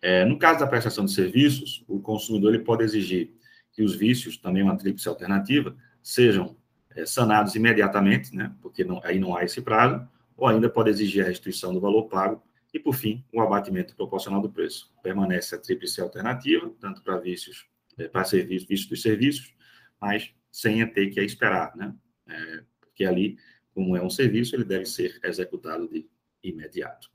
É, 0.00 0.24
no 0.24 0.38
caso 0.38 0.60
da 0.60 0.66
prestação 0.66 1.04
de 1.04 1.12
serviços, 1.12 1.84
o 1.86 2.00
consumidor 2.00 2.54
ele 2.54 2.64
pode 2.64 2.82
exigir 2.82 3.32
que 3.72 3.82
os 3.82 3.94
vícios, 3.94 4.36
também 4.36 4.62
uma 4.62 4.76
tríplice 4.76 5.08
alternativa, 5.08 5.76
sejam 6.02 6.56
é, 6.90 7.06
sanados 7.06 7.54
imediatamente, 7.54 8.34
né, 8.34 8.52
porque 8.60 8.84
não, 8.84 9.00
aí 9.04 9.18
não 9.18 9.36
há 9.36 9.44
esse 9.44 9.62
prazo, 9.62 10.06
ou 10.36 10.46
ainda 10.48 10.68
pode 10.68 10.90
exigir 10.90 11.24
a 11.24 11.28
restituição 11.28 11.72
do 11.72 11.80
valor 11.80 12.08
pago 12.08 12.42
e, 12.74 12.78
por 12.78 12.94
fim, 12.94 13.24
o 13.32 13.40
abatimento 13.40 13.94
proporcional 13.94 14.40
do 14.40 14.50
preço. 14.50 14.92
Permanece 15.02 15.54
a 15.54 15.58
tríplice 15.58 16.00
alternativa, 16.00 16.70
tanto 16.80 17.02
para 17.02 17.18
vícios, 17.18 17.66
para 18.10 18.24
serviços, 18.24 18.68
vícios 18.68 18.88
dos 18.88 19.02
serviços, 19.02 19.54
mas 20.00 20.34
sem 20.50 20.86
ter 20.92 21.10
que 21.10 21.20
esperar, 21.20 21.74
né, 21.76 21.94
é, 22.26 22.64
porque 22.80 23.04
ali, 23.04 23.38
como 23.74 23.96
é 23.96 24.02
um 24.02 24.10
serviço, 24.10 24.54
ele 24.54 24.64
deve 24.64 24.84
ser 24.84 25.18
executado 25.24 25.88
de 25.88 26.06
imediato. 26.42 27.10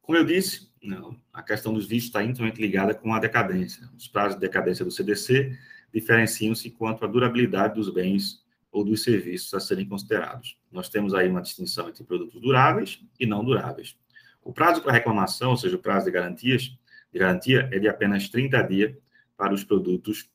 Como 0.00 0.18
eu 0.18 0.24
disse, 0.24 0.70
não, 0.82 1.18
a 1.32 1.42
questão 1.42 1.72
dos 1.72 1.86
vícios 1.86 2.08
está 2.08 2.22
intimamente 2.22 2.60
ligada 2.60 2.94
com 2.94 3.14
a 3.14 3.18
decadência. 3.18 3.88
Os 3.96 4.06
prazos 4.06 4.34
de 4.34 4.40
decadência 4.42 4.84
do 4.84 4.90
CDC 4.90 5.58
diferenciam-se 5.92 6.70
quanto 6.70 7.04
à 7.04 7.08
durabilidade 7.08 7.74
dos 7.74 7.88
bens 7.88 8.44
ou 8.70 8.84
dos 8.84 9.02
serviços 9.02 9.54
a 9.54 9.60
serem 9.60 9.88
considerados. 9.88 10.58
Nós 10.70 10.88
temos 10.88 11.14
aí 11.14 11.28
uma 11.28 11.40
distinção 11.40 11.88
entre 11.88 12.04
produtos 12.04 12.40
duráveis 12.40 13.00
e 13.18 13.24
não 13.24 13.42
duráveis. 13.44 13.96
O 14.42 14.52
prazo 14.52 14.82
para 14.82 14.92
reclamação, 14.92 15.50
ou 15.52 15.56
seja, 15.56 15.76
o 15.76 15.78
prazo 15.78 16.04
de 16.04 16.10
garantias, 16.10 16.76
garantia 17.18 17.68
é 17.72 17.78
de 17.78 17.88
apenas 17.88 18.28
30 18.28 18.62
dias 18.62 18.96
para 19.36 19.52
os 19.52 19.64
produtos 19.64 20.30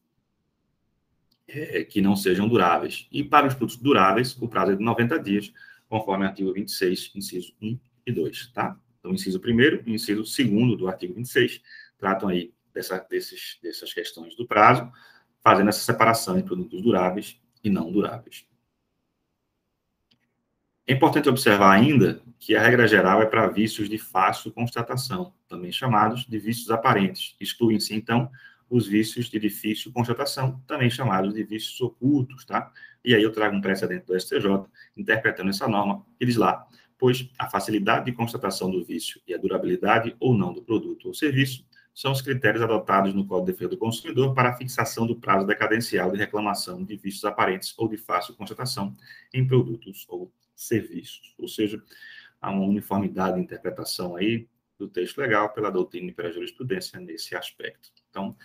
é, 1.47 1.83
que 1.83 2.01
não 2.01 2.15
sejam 2.15 2.47
duráveis. 2.47 3.07
E 3.11 3.23
para 3.23 3.47
os 3.47 3.53
produtos 3.53 3.77
duráveis, 3.77 4.37
o 4.39 4.47
prazo 4.47 4.71
é 4.71 4.75
de 4.75 4.83
90 4.83 5.19
dias, 5.19 5.53
conforme 5.87 6.25
o 6.25 6.27
artigo 6.27 6.53
26, 6.53 7.11
inciso 7.15 7.53
1 7.61 7.79
e 8.05 8.11
2, 8.11 8.47
tá? 8.47 8.79
Então, 8.99 9.13
inciso 9.13 9.39
primeiro 9.39 9.81
e 9.85 9.93
inciso 9.93 10.25
segundo 10.25 10.75
do 10.75 10.87
artigo 10.87 11.13
26 11.13 11.61
tratam 11.97 12.29
aí 12.29 12.53
dessa, 12.73 12.97
desses, 13.09 13.57
dessas 13.61 13.93
questões 13.93 14.35
do 14.35 14.45
prazo, 14.47 14.91
fazendo 15.41 15.69
essa 15.69 15.79
separação 15.79 16.35
entre 16.35 16.47
produtos 16.47 16.81
duráveis 16.81 17.39
e 17.63 17.69
não 17.69 17.91
duráveis. 17.91 18.45
É 20.89 20.93
importante 20.93 21.29
observar 21.29 21.71
ainda 21.71 22.19
que 22.39 22.55
a 22.55 22.63
regra 22.63 22.87
geral 22.87 23.21
é 23.21 23.25
para 23.27 23.45
vícios 23.45 23.87
de 23.87 23.99
fácil 23.99 24.51
constatação, 24.51 25.31
também 25.47 25.71
chamados 25.71 26.25
de 26.25 26.39
vícios 26.39 26.71
aparentes. 26.71 27.35
Excluem-se, 27.39 27.93
então, 27.93 28.27
os 28.67 28.87
vícios 28.87 29.29
de 29.29 29.37
difícil 29.37 29.91
constatação, 29.93 30.59
também 30.65 30.89
chamados 30.89 31.35
de 31.35 31.43
vícios 31.43 31.79
ocultos, 31.79 32.43
tá? 32.43 32.71
E 33.05 33.13
aí 33.13 33.21
eu 33.21 33.31
trago 33.31 33.55
um 33.55 33.61
precedente 33.61 34.07
do 34.07 34.19
STJ, 34.19 34.65
interpretando 34.97 35.51
essa 35.51 35.67
norma, 35.67 36.03
que 36.17 36.25
diz 36.25 36.37
lá, 36.37 36.65
pois 36.97 37.29
a 37.37 37.47
facilidade 37.47 38.05
de 38.05 38.11
constatação 38.11 38.71
do 38.71 38.83
vício 38.83 39.21
e 39.27 39.33
a 39.35 39.37
durabilidade 39.37 40.15
ou 40.19 40.33
não 40.33 40.51
do 40.51 40.63
produto 40.63 41.09
ou 41.09 41.13
serviço 41.13 41.63
são 41.93 42.11
os 42.11 42.21
critérios 42.23 42.63
adotados 42.63 43.13
no 43.13 43.27
Código 43.27 43.45
de 43.45 43.51
Defesa 43.51 43.69
do 43.69 43.77
Consumidor 43.77 44.33
para 44.33 44.49
a 44.49 44.57
fixação 44.57 45.05
do 45.05 45.15
prazo 45.15 45.45
decadencial 45.45 46.11
de 46.11 46.17
reclamação 46.17 46.83
de 46.83 46.95
vícios 46.97 47.25
aparentes 47.25 47.75
ou 47.77 47.87
de 47.87 47.97
fácil 47.97 48.33
constatação 48.33 48.95
em 49.31 49.45
produtos 49.45 50.07
ou 50.09 50.31
serviços. 50.65 51.33
Ou 51.37 51.47
seja, 51.47 51.81
há 52.41 52.51
uma 52.51 52.65
uniformidade 52.65 53.35
de 53.35 53.41
interpretação 53.41 54.15
aí 54.15 54.47
do 54.77 54.87
texto 54.87 55.17
legal 55.17 55.49
pela 55.53 55.69
doutrina 55.71 56.09
e 56.09 56.13
pela 56.13 56.31
jurisprudência 56.31 56.99
nesse 56.99 57.35
aspecto. 57.35 57.91
Então, 58.09 58.35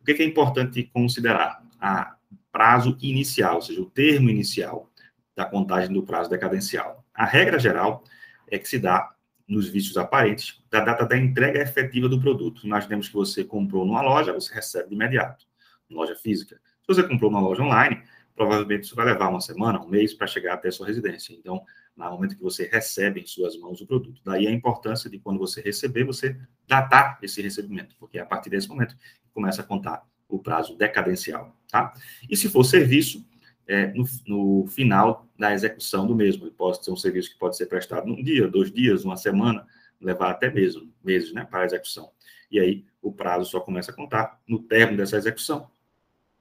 o 0.00 0.04
que 0.04 0.12
é 0.12 0.24
importante 0.24 0.82
considerar? 0.84 1.62
A 1.80 2.16
prazo 2.52 2.96
inicial, 3.00 3.56
ou 3.56 3.62
seja, 3.62 3.80
o 3.80 3.86
termo 3.86 4.28
inicial 4.28 4.90
da 5.34 5.44
contagem 5.44 5.92
do 5.92 6.02
prazo 6.02 6.28
decadencial. 6.28 7.04
A 7.14 7.24
regra 7.24 7.58
geral 7.58 8.04
é 8.48 8.58
que 8.58 8.68
se 8.68 8.78
dá 8.78 9.14
nos 9.46 9.68
vícios 9.68 9.96
aparentes 9.96 10.62
da 10.70 10.80
data 10.80 11.06
da 11.06 11.16
entrega 11.16 11.60
efetiva 11.60 12.08
do 12.08 12.20
produto. 12.20 12.66
Imaginemos 12.66 13.08
que 13.08 13.14
você 13.14 13.42
comprou 13.42 13.84
numa 13.84 14.02
loja, 14.02 14.32
você 14.32 14.52
recebe 14.54 14.90
de 14.90 14.94
imediato, 14.94 15.46
loja 15.88 16.14
física. 16.14 16.60
Se 16.82 16.86
você 16.86 17.02
comprou 17.02 17.30
numa 17.30 17.40
loja 17.40 17.62
online, 17.62 18.02
provavelmente 18.40 18.84
isso 18.84 18.96
vai 18.96 19.04
levar 19.04 19.28
uma 19.28 19.40
semana, 19.42 19.78
um 19.78 19.86
mês 19.86 20.14
para 20.14 20.26
chegar 20.26 20.54
até 20.54 20.68
a 20.68 20.72
sua 20.72 20.86
residência. 20.86 21.34
Então, 21.34 21.62
no 21.94 22.10
momento 22.10 22.34
que 22.34 22.42
você 22.42 22.66
recebe 22.66 23.20
em 23.20 23.26
suas 23.26 23.54
mãos 23.58 23.82
o 23.82 23.86
produto. 23.86 24.18
Daí 24.24 24.46
a 24.46 24.50
importância 24.50 25.10
de 25.10 25.18
quando 25.18 25.38
você 25.38 25.60
receber, 25.60 26.04
você 26.04 26.34
datar 26.66 27.18
esse 27.20 27.42
recebimento, 27.42 27.94
porque 27.98 28.16
é 28.16 28.22
a 28.22 28.24
partir 28.24 28.48
desse 28.48 28.66
momento 28.66 28.96
começa 29.34 29.60
a 29.60 29.64
contar 29.64 30.02
o 30.26 30.38
prazo 30.38 30.74
decadencial, 30.74 31.54
tá? 31.70 31.92
E 32.30 32.34
se 32.34 32.48
for 32.48 32.64
serviço, 32.64 33.22
é, 33.68 33.88
no, 33.88 34.04
no, 34.26 34.66
final 34.68 35.28
da 35.38 35.52
execução 35.52 36.06
do 36.06 36.14
mesmo. 36.16 36.44
Ele 36.44 36.50
pode 36.52 36.82
ser 36.82 36.90
um 36.90 36.96
serviço 36.96 37.30
que 37.30 37.38
pode 37.38 37.58
ser 37.58 37.66
prestado 37.66 38.06
num 38.06 38.22
dia, 38.22 38.48
dois 38.48 38.72
dias, 38.72 39.04
uma 39.04 39.18
semana, 39.18 39.66
levar 40.00 40.30
até 40.30 40.50
mesmo 40.50 40.90
meses 41.04 41.32
né, 41.34 41.44
para 41.44 41.60
a 41.60 41.66
execução. 41.66 42.10
E 42.50 42.58
aí 42.58 42.86
o 43.02 43.12
prazo 43.12 43.50
só 43.50 43.60
começa 43.60 43.92
a 43.92 43.94
contar 43.94 44.40
no 44.48 44.60
término 44.60 44.96
dessa 44.96 45.18
execução, 45.18 45.70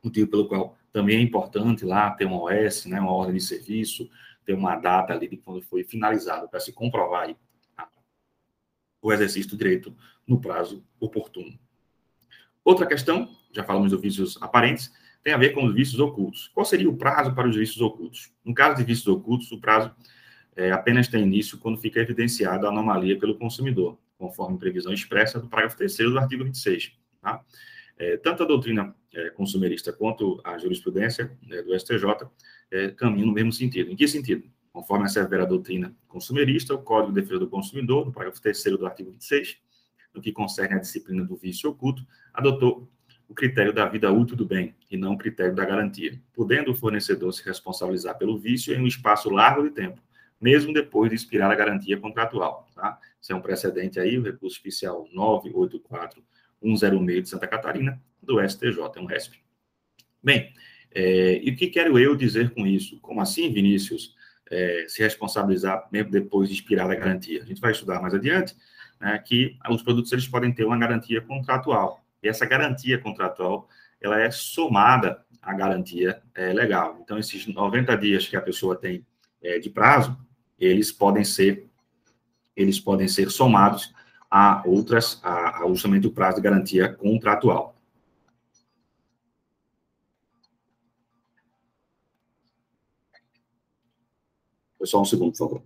motivo 0.04 0.30
pelo 0.30 0.48
qual 0.48 0.78
também 0.92 1.18
é 1.18 1.22
importante 1.22 1.86
lá 1.86 2.12
ter 2.12 2.26
uma 2.26 2.42
OS, 2.42 2.86
né, 2.86 3.00
uma 3.00 3.12
ordem 3.12 3.36
de 3.36 3.44
serviço, 3.44 4.10
ter 4.46 4.54
uma 4.54 4.76
data 4.76 5.14
ali 5.14 5.28
de 5.28 5.38
quando 5.38 5.62
foi 5.62 5.84
finalizado, 5.84 6.50
para 6.50 6.60
se 6.60 6.74
comprovar 6.74 7.36
o 9.02 9.14
exercício 9.14 9.52
do 9.52 9.58
direito 9.58 9.96
no 10.28 10.40
prazo 10.40 10.84
oportuno. 11.00 11.58
Outra 12.64 12.86
questão, 12.86 13.30
já 13.52 13.64
falamos 13.64 13.92
dos 13.92 14.02
vícios 14.02 14.38
aparentes, 14.42 14.92
tem 15.24 15.34
a 15.34 15.38
ver 15.38 15.54
com 15.54 15.66
os 15.66 15.74
vícios 15.74 16.00
ocultos. 16.00 16.50
Qual 16.54 16.66
seria 16.66 16.90
o 16.90 16.96
prazo 16.96 17.34
para 17.34 17.48
os 17.48 17.56
vícios 17.56 17.82
ocultos? 17.82 18.32
No 18.44 18.54
caso 18.54 18.78
de 18.78 18.84
vícios 18.84 19.08
ocultos, 19.08 19.52
o 19.52 19.60
prazo 19.60 19.94
é, 20.56 20.72
apenas 20.72 21.08
tem 21.08 21.24
início 21.24 21.58
quando 21.58 21.78
fica 21.78 22.00
evidenciada 22.00 22.68
a 22.68 22.70
anomalia 22.70 23.18
pelo 23.18 23.38
consumidor, 23.38 23.98
conforme 24.18 24.58
previsão 24.58 24.94
expressa 24.94 25.40
do 25.40 25.48
parágrafo 25.48 25.78
3 25.78 25.98
do 25.98 26.20
artigo 26.20 26.44
26. 26.44 26.94
Tá? 27.22 27.44
É, 27.98 28.18
tanto 28.18 28.44
a 28.44 28.46
doutrina 28.46 28.96
é, 29.14 29.30
consumerista 29.32 29.92
quanto 29.92 30.40
a 30.44 30.58
jurisprudência 30.58 31.38
né, 31.46 31.62
do 31.62 31.78
STJ 31.78 32.28
é, 32.72 32.90
caminham 32.90 33.28
no 33.28 33.34
mesmo 33.34 33.52
sentido. 33.52 33.92
Em 33.92 33.96
que 33.96 34.08
sentido? 34.08 34.44
Conforme 34.72 35.06
a 35.06 35.46
doutrina 35.46 35.96
consumerista, 36.08 36.74
o 36.74 36.82
Código 36.82 37.14
de 37.14 37.22
Defesa 37.22 37.40
do 37.40 37.50
Consumidor, 37.50 38.06
no 38.06 38.12
parágrafo 38.12 38.42
3 38.42 38.64
do 38.78 38.86
artigo 38.86 39.12
26, 39.12 39.58
no 40.14 40.22
que 40.22 40.32
concerne 40.32 40.76
à 40.76 40.78
disciplina 40.78 41.24
do 41.26 41.36
vício 41.36 41.70
oculto, 41.70 42.06
adotou 42.34 42.90
o 43.28 43.34
critério 43.34 43.74
da 43.74 43.86
vida 43.86 44.12
útil 44.12 44.36
do 44.36 44.46
bem 44.46 44.76
e 44.90 44.98
não 44.98 45.14
o 45.14 45.18
critério 45.18 45.56
da 45.56 45.64
garantia, 45.64 46.20
podendo 46.34 46.72
o 46.72 46.76
fornecedor 46.76 47.32
se 47.32 47.46
responsabilizar 47.46 48.18
pelo 48.18 48.40
vício 48.40 48.74
em 48.74 48.82
um 48.82 48.88
espaço 48.88 49.30
largo 49.30 49.64
de 49.64 49.70
tempo, 49.70 50.02
mesmo 50.42 50.74
depois 50.74 51.10
de 51.10 51.16
expirar 51.16 51.52
a 51.52 51.56
garantia 51.56 51.98
contratual. 52.00 52.68
Tá? 52.74 53.00
Isso 53.22 53.32
é 53.32 53.36
um 53.36 53.42
precedente 53.42 54.00
aí, 54.00 54.18
o 54.18 54.24
recurso 54.24 54.60
oficial 54.60 55.08
984-106 56.64 57.22
de 57.22 57.30
Santa 57.30 57.48
Catarina, 57.48 58.02
do 58.30 58.48
STJ, 58.48 58.80
é 58.96 59.00
um 59.00 59.06
RESP. 59.06 59.38
Bem, 60.24 60.54
é, 60.94 61.40
e 61.44 61.50
o 61.50 61.56
que 61.56 61.68
quero 61.68 61.98
eu 61.98 62.16
dizer 62.16 62.52
com 62.52 62.66
isso? 62.66 63.00
Como 63.00 63.20
assim, 63.22 63.52
Vinícius, 63.52 64.16
é, 64.52 64.86
se 64.88 65.02
responsabilizar 65.02 65.88
mesmo 65.92 66.12
depois 66.12 66.48
de 66.48 66.56
expirar 66.56 66.90
a 66.90 66.96
garantia? 66.96 67.42
A 67.42 67.46
gente 67.46 67.60
vai 67.60 67.72
estudar 67.72 68.00
mais 68.02 68.14
adiante 68.14 68.56
né, 69.00 69.18
que 69.20 69.58
os 69.70 69.82
produtos 69.82 70.12
eles 70.12 70.28
podem 70.28 70.54
ter 70.54 70.64
uma 70.64 70.78
garantia 70.78 71.22
contratual. 71.22 72.04
E 72.22 72.28
essa 72.28 72.46
garantia 72.46 73.00
contratual, 73.00 73.68
ela 74.00 74.20
é 74.20 74.30
somada 74.30 75.24
à 75.42 75.54
garantia 75.54 76.22
é, 76.36 76.54
legal. 76.54 77.00
Então, 77.02 77.18
esses 77.18 77.48
90 77.48 77.98
dias 77.98 78.28
que 78.28 78.36
a 78.36 78.42
pessoa 78.42 78.76
tem 78.76 79.06
é, 79.42 79.58
de 79.58 79.70
prazo, 79.70 80.18
eles 80.60 80.92
podem 80.92 81.24
ser 81.24 81.66
eles 82.56 82.78
podem 82.78 83.08
ser 83.08 83.32
somados 83.32 83.94
a 84.30 84.62
outras, 84.66 85.22
a, 85.24 85.64
a 85.64 85.68
justamente 85.70 86.08
o 86.08 86.12
prazo 86.12 86.36
de 86.38 86.44
garantia 86.44 86.90
contratual. 86.94 87.79
Foi 94.80 94.88
só 94.88 95.00
um 95.02 95.06
segundo, 95.06 95.34
por 95.34 95.38
favor. 95.38 95.62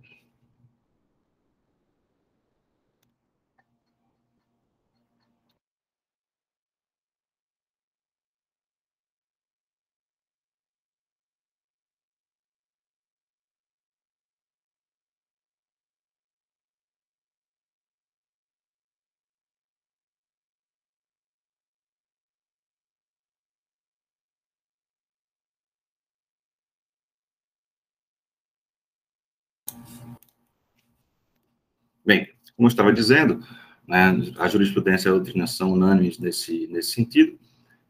Bem, 32.04 32.26
como 32.56 32.66
eu 32.66 32.70
estava 32.70 32.92
dizendo, 32.92 33.40
né, 33.86 34.16
a 34.38 34.48
jurisprudência 34.48 35.08
e 35.08 35.10
a 35.10 35.14
doutrina 35.14 35.46
são 35.46 35.72
unânimes 35.72 36.18
nesse, 36.18 36.66
nesse 36.68 36.92
sentido, 36.92 37.38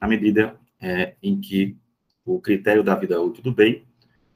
na 0.01 0.09
medida 0.09 0.57
é, 0.81 1.15
em 1.23 1.41
que 1.41 1.77
o 2.25 2.41
critério 2.41 2.83
da 2.83 2.95
vida 2.95 3.21
útil 3.21 3.43
do 3.43 3.53
bem, 3.53 3.85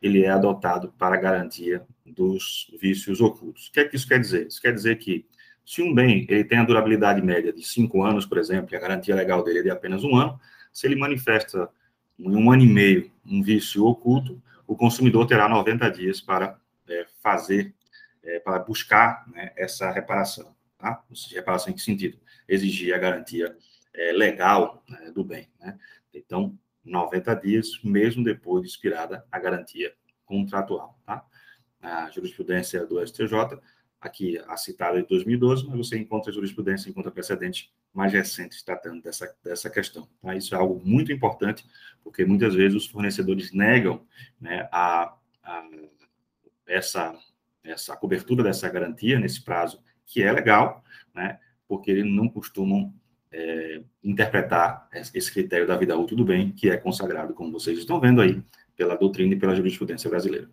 ele 0.01 0.23
é 0.23 0.31
adotado 0.31 0.93
para 0.99 1.17
a 1.17 1.21
garantia 1.21 1.85
dos 2.07 2.73
vícios 2.81 3.21
ocultos. 3.21 3.69
O 3.69 3.73
que 3.73 3.81
é 3.81 3.85
que 3.85 3.97
isso 3.97 4.07
quer 4.07 4.21
dizer? 4.21 4.47
Isso 4.47 4.61
quer 4.61 4.73
dizer 4.73 4.97
que, 4.97 5.27
se 5.65 5.83
um 5.83 5.95
bem 5.95 6.25
ele 6.29 6.45
tem 6.45 6.59
a 6.59 6.65
durabilidade 6.65 7.21
média 7.21 7.53
de 7.53 7.63
cinco 7.63 8.03
anos, 8.03 8.25
por 8.25 8.39
exemplo, 8.39 8.73
e 8.73 8.77
a 8.77 8.81
garantia 8.81 9.15
legal 9.15 9.43
dele 9.43 9.59
é 9.59 9.63
de 9.63 9.71
apenas 9.71 10.05
um 10.05 10.17
ano, 10.17 10.39
se 10.73 10.87
ele 10.87 10.97
manifesta 10.97 11.69
em 12.19 12.35
um 12.35 12.51
ano 12.51 12.63
e 12.63 12.67
meio 12.67 13.11
um 13.27 13.43
vício 13.43 13.85
oculto, 13.85 14.41
o 14.67 14.77
consumidor 14.77 15.27
terá 15.27 15.49
90 15.49 15.91
dias 15.91 16.21
para 16.21 16.59
é, 16.89 17.07
fazer 17.23 17.75
é, 18.23 18.39
para 18.41 18.59
buscar 18.59 19.27
né, 19.29 19.53
essa 19.57 19.91
reparação. 19.91 20.55
Tá? 20.79 21.03
Reparação 21.33 21.73
em 21.73 21.77
que 21.77 21.83
sentido? 21.83 22.19
Exigir 22.49 22.95
a 22.95 22.99
garantia 22.99 23.57
é, 23.95 24.13
legal 24.13 24.83
né, 24.89 25.11
do 25.11 25.25
bem. 25.25 25.49
Né? 25.61 25.79
Então, 26.15 26.59
90 26.85 27.35
dias, 27.37 27.81
mesmo 27.83 28.25
depois 28.25 28.63
de 28.63 28.69
expirada 28.69 29.25
a 29.31 29.39
garantia 29.39 29.93
contratual. 30.25 30.99
Tá? 31.05 31.25
A 31.83 32.11
jurisprudência 32.11 32.87
do 32.87 33.05
STJ, 33.07 33.61
aqui 34.01 34.39
a 34.47 34.57
citada 34.57 35.01
de 35.01 35.09
2012, 35.09 35.67
mas 35.67 35.77
você 35.77 35.99
encontra 35.99 36.33
jurisprudência, 36.33 36.89
encontra 36.89 37.11
precedentes 37.11 37.71
mais 37.93 38.13
recentes 38.13 38.63
tratando 38.63 39.03
dessa, 39.03 39.35
dessa 39.43 39.69
questão. 39.69 40.09
Tá? 40.23 40.37
Isso 40.37 40.55
é 40.55 40.59
algo 40.59 40.81
muito 40.85 41.13
importante, 41.13 41.67
porque 42.03 42.25
muitas 42.25 42.55
vezes 42.55 42.77
os 42.77 42.87
fornecedores 42.87 43.53
negam 43.53 44.07
né, 44.41 44.69
a, 44.71 45.15
a 45.43 45.69
essa 46.67 47.19
essa 47.71 47.97
cobertura 47.97 48.43
dessa 48.43 48.69
garantia 48.69 49.19
nesse 49.19 49.43
prazo, 49.43 49.83
que 50.07 50.23
é 50.23 50.33
legal, 50.33 50.83
né, 51.15 51.39
porque 51.67 51.91
eles 51.91 52.05
não 52.05 52.29
costumam 52.29 52.93
é, 53.31 53.83
interpretar 54.03 54.89
esse 54.93 55.31
critério 55.33 55.67
da 55.67 55.77
vida 55.77 55.97
útil 55.97 56.17
do 56.17 56.25
bem, 56.25 56.53
que 56.53 56.71
é 56.71 56.77
consagrado, 56.77 57.35
como 57.35 57.53
vocês 57.53 57.79
estão 57.79 58.01
vendo 58.01 58.21
aí, 58.21 58.43
pela 58.77 58.97
doutrina 58.97 59.35
e 59.35 59.39
pela 59.39 59.55
jurisprudência 59.55 60.09
brasileira. 60.09 60.49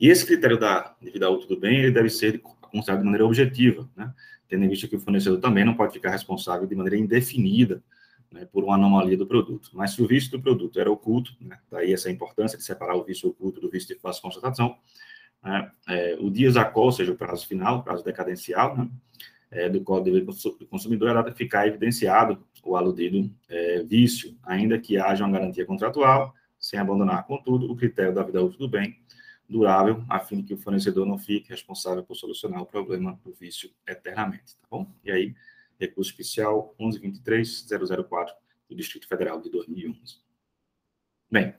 E 0.00 0.08
esse 0.08 0.24
critério 0.24 0.58
da 0.58 0.96
vida 1.00 1.28
útil 1.30 1.48
do 1.48 1.58
bem, 1.58 1.78
ele 1.78 1.90
deve 1.90 2.08
ser 2.08 2.40
considerado 2.40 3.00
de 3.00 3.04
maneira 3.04 3.26
objetiva, 3.26 3.88
né, 3.96 4.12
tendo 4.48 4.64
em 4.64 4.68
vista 4.68 4.88
que 4.88 4.96
o 4.96 5.00
fornecedor 5.00 5.40
também 5.40 5.64
não 5.64 5.74
pode 5.74 5.92
ficar 5.92 6.10
responsável 6.10 6.66
de 6.66 6.74
maneira 6.74 6.96
indefinida 6.96 7.82
né, 8.30 8.46
por 8.46 8.64
uma 8.64 8.74
anomalia 8.74 9.16
do 9.16 9.26
produto. 9.26 9.70
Mas 9.72 9.92
se 9.92 10.02
o 10.02 10.06
vício 10.06 10.30
do 10.30 10.40
produto 10.40 10.78
era 10.80 10.90
oculto, 10.90 11.36
né, 11.40 11.58
daí 11.70 11.92
essa 11.92 12.10
importância 12.10 12.56
de 12.56 12.64
separar 12.64 12.96
o 12.96 13.04
vício 13.04 13.28
oculto 13.28 13.60
do 13.60 13.70
vício 13.70 13.88
de 13.88 14.00
fácil 14.00 14.22
constatação, 14.22 14.76
né, 15.48 15.70
é, 15.88 16.16
o 16.20 16.30
dias 16.30 16.56
a 16.56 16.64
qual, 16.64 16.86
ou 16.86 16.92
seja, 16.92 17.12
o 17.12 17.16
prazo 17.16 17.46
final, 17.46 17.78
o 17.78 17.82
prazo 17.82 18.04
decadencial, 18.04 18.76
né, 18.76 18.88
é, 19.50 19.68
do 19.68 19.80
Código 19.80 20.20
do 20.20 20.66
Consumidor, 20.66 21.16
é 21.26 21.32
ficar 21.32 21.66
evidenciado 21.66 22.44
o 22.62 22.76
aludido 22.76 23.30
é, 23.48 23.82
vício, 23.82 24.36
ainda 24.42 24.78
que 24.78 24.98
haja 24.98 25.24
uma 25.24 25.32
garantia 25.32 25.64
contratual, 25.64 26.34
sem 26.58 26.78
abandonar, 26.78 27.26
contudo, 27.26 27.70
o 27.70 27.76
critério 27.76 28.14
da 28.14 28.22
vida 28.22 28.42
útil 28.44 28.58
do 28.58 28.68
bem 28.68 29.00
durável, 29.48 30.04
a 30.08 30.18
fim 30.18 30.36
de 30.36 30.42
que 30.42 30.54
o 30.54 30.58
fornecedor 30.58 31.06
não 31.06 31.16
fique 31.16 31.48
responsável 31.48 32.04
por 32.04 32.14
solucionar 32.14 32.60
o 32.60 32.66
problema 32.66 33.18
do 33.24 33.32
vício 33.32 33.70
eternamente, 33.86 34.54
tá 34.60 34.68
bom? 34.70 34.92
E 35.02 35.10
aí, 35.10 35.34
recurso 35.80 36.10
especial 36.10 36.74
1123-004 36.78 38.28
do 38.68 38.76
Distrito 38.76 39.08
Federal 39.08 39.40
de 39.40 39.48
2011. 39.50 40.18
Bem, 41.30 41.54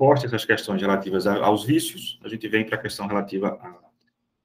poste 0.00 0.24
essas 0.24 0.46
questões 0.46 0.80
relativas 0.80 1.26
aos 1.26 1.62
vícios, 1.62 2.18
a 2.24 2.28
gente 2.30 2.48
vem 2.48 2.64
para 2.64 2.76
a 2.76 2.80
questão 2.80 3.06
relativa 3.06 3.48
a, 3.60 3.78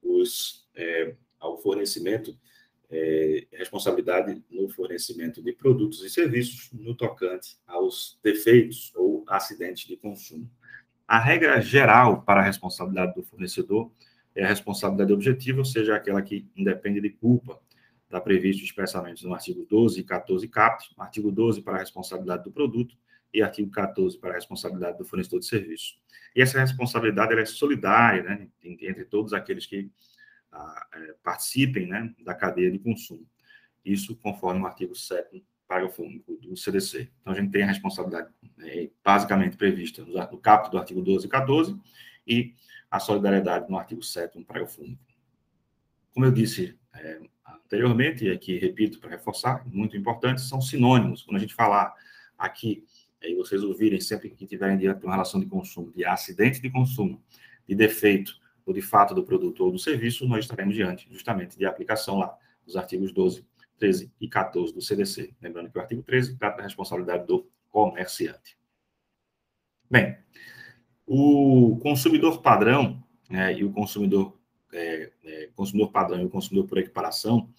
os, 0.03 0.67
é, 0.75 1.15
ao 1.39 1.57
fornecimento, 1.57 2.37
é, 2.91 3.47
responsabilidade 3.53 4.43
no 4.51 4.67
fornecimento 4.67 5.41
de 5.41 5.53
produtos 5.53 6.03
e 6.03 6.09
serviços 6.09 6.69
no 6.73 6.93
tocante 6.93 7.57
aos 7.65 8.19
defeitos 8.21 8.91
ou 8.97 9.23
acidentes 9.29 9.87
de 9.87 9.95
consumo. 9.95 10.51
A 11.07 11.19
regra 11.19 11.61
geral 11.61 12.23
para 12.23 12.41
a 12.41 12.43
responsabilidade 12.43 13.15
do 13.15 13.23
fornecedor 13.23 13.89
é 14.35 14.43
a 14.43 14.49
responsabilidade 14.49 15.13
objetiva, 15.13 15.59
ou 15.59 15.65
seja, 15.65 15.95
aquela 15.95 16.21
que 16.21 16.45
independe 16.53 16.99
de 16.99 17.11
culpa, 17.11 17.61
está 18.03 18.19
previsto 18.19 18.61
expressamente 18.61 19.25
no 19.25 19.33
artigo 19.33 19.65
12 19.69 20.01
e 20.01 20.03
14 20.03 20.49
CAPT, 20.49 20.93
artigo 20.97 21.31
12 21.31 21.61
para 21.61 21.77
a 21.77 21.79
responsabilidade 21.79 22.43
do 22.43 22.51
produto, 22.51 22.97
e 23.33 23.41
artigo 23.41 23.69
14 23.69 24.17
para 24.17 24.31
a 24.31 24.35
responsabilidade 24.35 24.97
do 24.97 25.05
fornecedor 25.05 25.39
de 25.39 25.45
serviço. 25.45 25.95
E 26.35 26.41
essa 26.41 26.59
responsabilidade 26.59 27.33
é 27.33 27.45
solidária, 27.45 28.23
né, 28.23 28.47
entre 28.63 29.05
todos 29.05 29.33
aqueles 29.33 29.65
que 29.65 29.89
ah, 30.51 30.87
é, 30.93 31.15
participem 31.23 31.87
né, 31.87 32.13
da 32.19 32.33
cadeia 32.33 32.71
de 32.71 32.79
consumo. 32.79 33.27
Isso 33.83 34.15
conforme 34.17 34.61
o 34.61 34.65
artigo 34.65 34.95
7 34.95 35.43
parágrafo 35.67 36.03
único 36.03 36.35
do 36.37 36.55
CDC. 36.55 37.11
Então, 37.21 37.33
a 37.33 37.35
gente 37.35 37.51
tem 37.51 37.63
a 37.63 37.67
responsabilidade 37.67 38.29
né, 38.57 38.89
basicamente 39.03 39.57
prevista 39.57 40.03
no 40.05 40.37
caput 40.37 40.71
do 40.71 40.77
artigo 40.77 41.01
12 41.01 41.25
e 41.25 41.29
14 41.29 41.79
e 42.27 42.55
a 42.89 42.99
solidariedade 42.99 43.69
no 43.69 43.77
artigo 43.77 44.01
7 44.01 44.43
parágrafo 44.43 44.81
único. 44.81 45.03
Como 46.13 46.25
eu 46.25 46.31
disse 46.31 46.77
é, 46.93 47.19
anteriormente, 47.65 48.25
e 48.25 48.31
aqui 48.31 48.57
repito 48.57 48.99
para 48.99 49.09
reforçar, 49.09 49.65
muito 49.67 49.97
importante, 49.97 50.41
são 50.41 50.61
sinônimos. 50.61 51.23
Quando 51.23 51.37
a 51.37 51.39
gente 51.39 51.53
falar 51.53 51.93
aqui 52.37 52.85
e 53.27 53.35
vocês 53.35 53.63
ouvirem 53.63 53.99
sempre 53.99 54.29
que 54.29 54.45
tiverem 54.45 54.77
diante 54.77 54.99
de 54.99 55.05
uma 55.05 55.13
relação 55.13 55.39
de 55.39 55.45
consumo, 55.45 55.91
de 55.91 56.05
acidente 56.05 56.61
de 56.61 56.69
consumo, 56.69 57.21
de 57.67 57.75
defeito 57.75 58.39
ou 58.65 58.73
de 58.73 58.81
fato 58.81 59.13
do 59.13 59.23
produto 59.23 59.63
ou 59.63 59.71
do 59.71 59.79
serviço, 59.79 60.27
nós 60.27 60.45
estaremos 60.45 60.75
diante 60.75 61.07
justamente 61.11 61.57
de 61.57 61.65
aplicação 61.65 62.17
lá 62.17 62.35
dos 62.65 62.75
artigos 62.75 63.11
12, 63.11 63.45
13 63.77 64.11
e 64.19 64.27
14 64.27 64.73
do 64.73 64.81
CDC. 64.81 65.33
Lembrando 65.41 65.69
que 65.69 65.77
o 65.77 65.81
artigo 65.81 66.01
13 66.01 66.37
trata 66.37 66.57
da 66.57 66.63
responsabilidade 66.63 67.27
do 67.27 67.47
comerciante. 67.69 68.57
Bem, 69.89 70.17
o 71.05 71.77
consumidor 71.81 72.41
padrão 72.41 73.03
né, 73.29 73.53
e 73.53 73.63
o 73.63 73.71
consumidor, 73.71 74.37
é, 74.73 75.11
é, 75.23 75.49
consumidor 75.55 75.91
padrão 75.91 76.21
e 76.21 76.25
o 76.25 76.29
consumidor 76.29 76.67
por 76.67 76.77
equiparação 76.77 77.49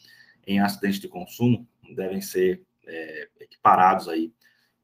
em 0.46 0.60
acidentes 0.60 0.98
de 0.98 1.08
consumo 1.08 1.68
devem 1.94 2.20
ser 2.20 2.64
é, 2.84 3.28
equiparados 3.40 4.08
aí 4.08 4.32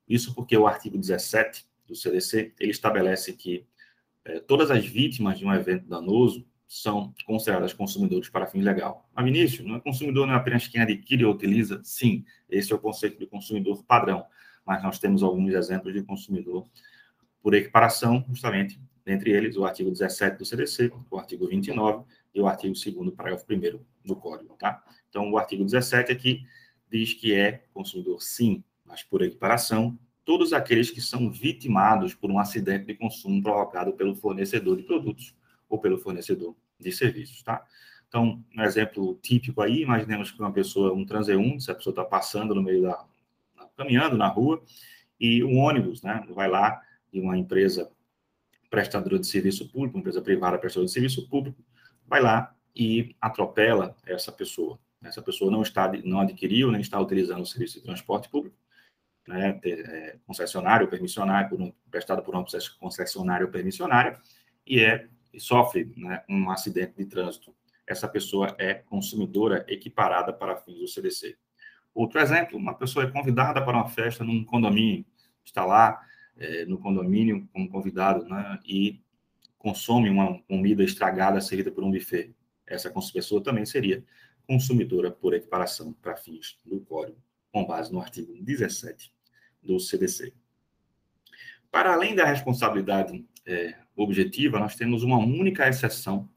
isso 0.09 0.35
porque 0.35 0.57
o 0.57 0.67
artigo 0.67 0.99
17 0.99 1.65
do 1.87 1.95
CDC, 1.95 2.55
ele 2.59 2.71
estabelece 2.71 3.33
que 3.33 3.67
é, 4.25 4.41
todas 4.41 4.71
as 4.71 4.85
vítimas 4.85 5.38
de 5.38 5.45
um 5.45 5.53
evento 5.53 5.87
danoso 5.87 6.47
são 6.67 7.15
consideradas 7.27 7.73
consumidores 7.75 8.31
para 8.31 8.47
fim 8.47 8.62
legal. 8.62 9.09
Mas, 9.15 9.25
Vinícius, 9.25 9.67
não 9.67 9.77
é 9.77 9.81
consumidor 9.81 10.27
não 10.27 10.35
é 10.35 10.37
apenas 10.37 10.67
quem 10.67 10.81
adquire 10.81 11.25
ou 11.25 11.35
utiliza? 11.35 11.83
Sim, 11.85 12.25
esse 12.49 12.73
é 12.73 12.77
o 12.77 12.79
conceito 12.79 13.19
de 13.19 13.27
consumidor 13.27 13.85
padrão. 13.85 14.25
Mas 14.65 14.83
nós 14.83 14.99
temos 14.99 15.23
alguns 15.23 15.53
exemplos 15.53 15.93
de 15.93 16.03
consumidor 16.03 16.67
por 17.43 17.53
equiparação, 17.53 18.25
justamente, 18.29 18.81
entre 19.05 19.33
eles 19.33 19.57
o 19.57 19.65
artigo 19.65 19.91
17 19.91 20.38
do 20.38 20.47
CDC, 20.47 20.93
o 21.11 21.19
artigo 21.19 21.47
29 21.47 22.05
e 22.35 22.41
o 22.41 22.47
artigo 22.47 22.73
2 22.73 23.15
parágrafo 23.15 23.45
1 23.51 23.81
do 24.05 24.17
Código, 24.17 24.55
tá? 24.57 24.83
Então, 25.11 25.31
o 25.31 25.37
artigo 25.37 25.65
17 25.65 26.12
aqui 26.12 26.47
diz 26.91 27.12
que 27.12 27.35
é 27.35 27.65
consumidor, 27.75 28.23
sim, 28.23 28.62
mas 28.92 29.02
por 29.02 29.22
equiparação, 29.22 29.98
todos 30.22 30.52
aqueles 30.52 30.90
que 30.90 31.00
são 31.00 31.31
vitimados 31.31 32.14
por 32.14 32.31
um 32.31 32.38
acidente 32.38 32.85
de 32.85 32.94
consumo 32.94 33.42
provocado 33.42 33.94
pelo 33.94 34.14
fornecedor 34.14 34.76
de 34.76 34.83
produtos 34.83 35.35
ou 35.66 35.78
pelo 35.78 35.96
fornecedor 35.96 36.55
de 36.78 36.92
serviços, 36.92 37.42
tá? 37.42 37.64
Então, 38.07 38.44
um 38.55 38.62
exemplo 38.62 39.18
típico 39.22 39.62
aí, 39.62 39.81
imaginemos 39.81 40.31
que 40.31 40.38
uma 40.38 40.52
pessoa, 40.52 40.92
um 40.92 41.07
transeunte, 41.07 41.64
se 41.64 41.70
a 41.70 41.74
pessoa 41.74 41.92
está 41.92 42.05
passando 42.05 42.55
no 42.55 42.62
meio 42.62 42.83
da, 42.83 43.02
caminhando 43.74 44.18
na 44.18 44.28
rua, 44.28 44.62
e 45.18 45.42
um 45.42 45.57
ônibus, 45.57 46.02
né, 46.02 46.22
vai 46.28 46.46
lá 46.46 46.83
de 47.11 47.18
uma 47.18 47.38
empresa 47.38 47.90
prestadora 48.68 49.18
de 49.18 49.26
serviço 49.26 49.70
público, 49.70 49.96
uma 49.96 50.00
empresa 50.00 50.20
privada 50.20 50.59
prestadora 50.59 50.87
de 50.87 50.92
serviço 50.92 51.26
público, 51.31 51.64
vai 52.07 52.20
lá 52.20 52.55
e 52.76 53.16
atropela 53.18 53.96
essa 54.05 54.31
pessoa. 54.31 54.78
essa 55.02 55.22
pessoa 55.22 55.50
não 55.50 55.62
está 55.62 55.90
não 56.05 56.20
adquiriu 56.20 56.70
nem 56.70 56.83
está 56.83 57.00
utilizando 57.00 57.40
o 57.40 57.46
serviço 57.46 57.78
de 57.78 57.87
transporte 57.87 58.28
público, 58.28 58.55
né, 59.33 59.59
é, 59.64 60.16
concessionário 60.27 60.85
ou 60.85 60.90
permissionário, 60.90 61.49
por 61.49 61.61
um, 61.61 61.73
prestado 61.90 62.23
por 62.23 62.35
uma 62.35 62.45
concessionária 62.79 63.47
ou 63.47 63.51
permissionária, 63.51 64.21
e 64.66 64.81
é 64.81 65.09
e 65.33 65.40
sofre 65.40 65.90
né, 65.97 66.23
um 66.29 66.51
acidente 66.51 66.92
de 66.97 67.07
trânsito. 67.07 67.55
Essa 67.87 68.07
pessoa 68.07 68.55
é 68.59 68.75
consumidora 68.75 69.64
equiparada 69.66 70.33
para 70.33 70.57
fins 70.57 70.79
do 70.79 70.87
CDC. 70.87 71.37
Outro 71.95 72.21
exemplo, 72.21 72.59
uma 72.59 72.75
pessoa 72.75 73.07
é 73.07 73.11
convidada 73.11 73.64
para 73.64 73.77
uma 73.77 73.88
festa 73.88 74.23
num 74.23 74.45
condomínio, 74.45 75.05
está 75.45 75.64
lá 75.64 76.01
é, 76.37 76.64
no 76.66 76.79
condomínio 76.79 77.49
como 77.53 77.68
convidado, 77.68 78.25
né, 78.27 78.59
e 78.66 79.01
consome 79.59 80.11
uma 80.11 80.38
comida 80.42 80.83
estragada 80.83 81.40
servida 81.40 81.71
por 81.71 81.83
um 81.83 81.90
buffet. 81.90 82.35
Essa 82.66 82.92
pessoa 83.12 83.42
também 83.42 83.64
seria 83.64 84.05
consumidora 84.47 85.11
por 85.11 85.35
equiparação 85.35 85.92
para 85.95 86.16
fins 86.16 86.59
do 86.64 86.81
Código, 86.81 87.18
com 87.51 87.64
base 87.64 87.92
no 87.92 88.01
artigo 88.01 88.35
17 88.40 89.12
do 89.62 89.79
CDC. 89.79 90.33
Para 91.70 91.94
além 91.94 92.14
da 92.14 92.25
responsabilidade 92.25 93.25
é, 93.46 93.75
objetiva, 93.96 94.59
nós 94.59 94.77
temos 94.77 95.03
uma 95.03 95.18
única 95.18 95.68
exceção 95.68 96.29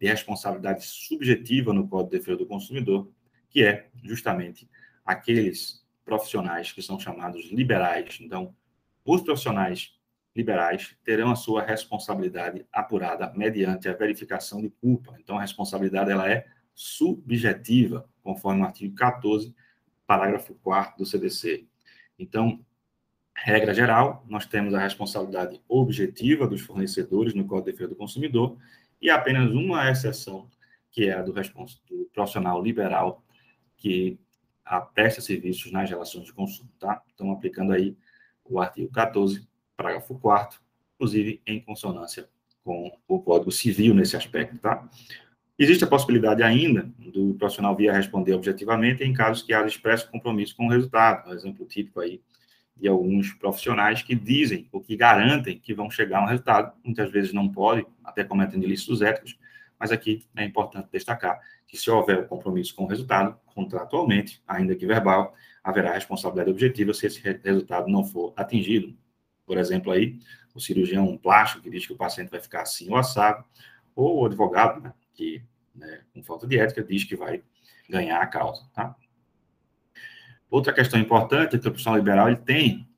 de 0.00 0.06
responsabilidade 0.06 0.84
subjetiva 0.84 1.72
no 1.72 1.86
Código 1.86 2.10
de 2.10 2.18
Defesa 2.18 2.38
do 2.38 2.46
Consumidor, 2.46 3.10
que 3.48 3.62
é 3.62 3.88
justamente 4.02 4.68
aqueles 5.04 5.84
profissionais 6.04 6.72
que 6.72 6.82
são 6.82 6.98
chamados 6.98 7.50
liberais. 7.52 8.18
Então, 8.20 8.54
os 9.04 9.20
profissionais 9.22 9.94
liberais 10.34 10.96
terão 11.04 11.30
a 11.30 11.36
sua 11.36 11.62
responsabilidade 11.62 12.64
apurada 12.72 13.32
mediante 13.34 13.88
a 13.88 13.92
verificação 13.92 14.60
de 14.62 14.70
culpa. 14.70 15.16
Então, 15.18 15.38
a 15.38 15.40
responsabilidade 15.40 16.10
ela 16.10 16.30
é 16.30 16.46
subjetiva, 16.74 18.08
conforme 18.22 18.62
o 18.62 18.64
artigo 18.64 18.94
14, 18.94 19.54
parágrafo 20.06 20.54
4 20.62 20.98
do 20.98 21.06
CDC. 21.06 21.66
Então, 22.18 22.64
regra 23.34 23.72
geral, 23.72 24.24
nós 24.28 24.46
temos 24.46 24.74
a 24.74 24.80
responsabilidade 24.80 25.60
objetiva 25.68 26.46
dos 26.46 26.60
fornecedores 26.60 27.34
no 27.34 27.46
Código 27.46 27.66
de 27.66 27.72
Defesa 27.72 27.90
do 27.90 27.96
Consumidor 27.96 28.56
e 29.00 29.08
apenas 29.08 29.50
uma 29.52 29.90
exceção, 29.90 30.48
que 30.90 31.08
é 31.08 31.12
a 31.12 31.22
do, 31.22 31.32
do 31.32 32.10
profissional 32.12 32.62
liberal, 32.62 33.24
que 33.76 34.18
presta 34.94 35.20
serviços 35.20 35.72
nas 35.72 35.88
relações 35.88 36.26
de 36.26 36.32
consumo, 36.32 36.70
tá? 36.78 37.02
Então, 37.14 37.32
aplicando 37.32 37.72
aí 37.72 37.96
o 38.44 38.60
artigo 38.60 38.90
14, 38.92 39.48
parágrafo 39.76 40.18
4 40.18 40.60
inclusive 41.00 41.40
em 41.46 41.58
consonância 41.60 42.28
com 42.62 42.92
o 43.08 43.18
Código 43.20 43.50
Civil 43.50 43.94
nesse 43.94 44.16
aspecto, 44.16 44.58
tá? 44.58 44.86
Existe 45.58 45.82
a 45.82 45.86
possibilidade 45.86 46.42
ainda 46.42 46.90
do 46.98 47.34
profissional 47.34 47.74
via 47.74 47.92
responder 47.92 48.34
objetivamente 48.34 49.02
em 49.02 49.14
casos 49.14 49.42
que 49.42 49.54
haja 49.54 49.66
expresso 49.66 50.10
compromisso 50.10 50.54
com 50.54 50.66
o 50.66 50.70
resultado, 50.70 51.28
um 51.30 51.32
exemplo 51.32 51.64
típico 51.64 52.00
aí 52.00 52.20
de 52.80 52.88
alguns 52.88 53.32
profissionais 53.34 54.02
que 54.02 54.14
dizem 54.14 54.68
ou 54.72 54.80
que 54.80 54.96
garantem 54.96 55.58
que 55.58 55.74
vão 55.74 55.90
chegar 55.90 56.20
a 56.20 56.22
um 56.22 56.26
resultado, 56.26 56.72
muitas 56.82 57.10
vezes 57.10 57.32
não 57.32 57.48
podem, 57.48 57.86
até 58.02 58.24
cometendo 58.24 58.64
ilícitos 58.64 59.02
éticos, 59.02 59.38
mas 59.78 59.92
aqui 59.92 60.26
é 60.36 60.44
importante 60.44 60.88
destacar 60.90 61.40
que 61.66 61.76
se 61.76 61.90
houver 61.90 62.26
compromisso 62.26 62.74
com 62.74 62.84
o 62.84 62.86
resultado, 62.86 63.38
contratualmente, 63.46 64.42
ainda 64.46 64.74
que 64.74 64.86
verbal, 64.86 65.34
haverá 65.62 65.92
responsabilidade 65.92 66.50
objetiva 66.50 66.92
se 66.92 67.06
esse 67.06 67.20
resultado 67.44 67.88
não 67.88 68.04
for 68.04 68.32
atingido. 68.36 68.96
Por 69.46 69.58
exemplo, 69.58 69.92
aí, 69.92 70.18
o 70.54 70.60
cirurgião 70.60 71.16
plástico 71.16 71.62
que 71.62 71.70
diz 71.70 71.86
que 71.86 71.92
o 71.92 71.96
paciente 71.96 72.30
vai 72.30 72.40
ficar 72.40 72.62
assim 72.62 72.90
ou 72.90 72.96
assado, 72.96 73.44
ou 73.94 74.22
o 74.22 74.26
advogado, 74.26 74.80
né, 74.80 74.92
que, 75.14 75.42
né, 75.74 76.00
com 76.12 76.22
falta 76.22 76.46
de 76.46 76.58
ética, 76.58 76.82
diz 76.82 77.04
que 77.04 77.14
vai 77.14 77.42
ganhar 77.88 78.20
a 78.20 78.26
causa, 78.26 78.68
tá? 78.74 78.96
Outra 80.50 80.72
questão 80.72 80.98
importante 80.98 81.54
é 81.54 81.58
que 81.58 81.68
o 81.68 81.70
profissional 81.70 81.98
liberal 81.98 82.28
ele 82.28 82.38
tem, 82.38 82.88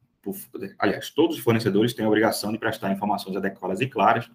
aliás, 0.78 1.10
todos 1.10 1.36
os 1.36 1.42
fornecedores 1.42 1.92
têm 1.92 2.04
a 2.04 2.08
obrigação 2.08 2.50
de 2.50 2.58
prestar 2.58 2.90
informações 2.90 3.36
adequadas 3.36 3.80
e 3.80 3.86
claras, 3.86 4.30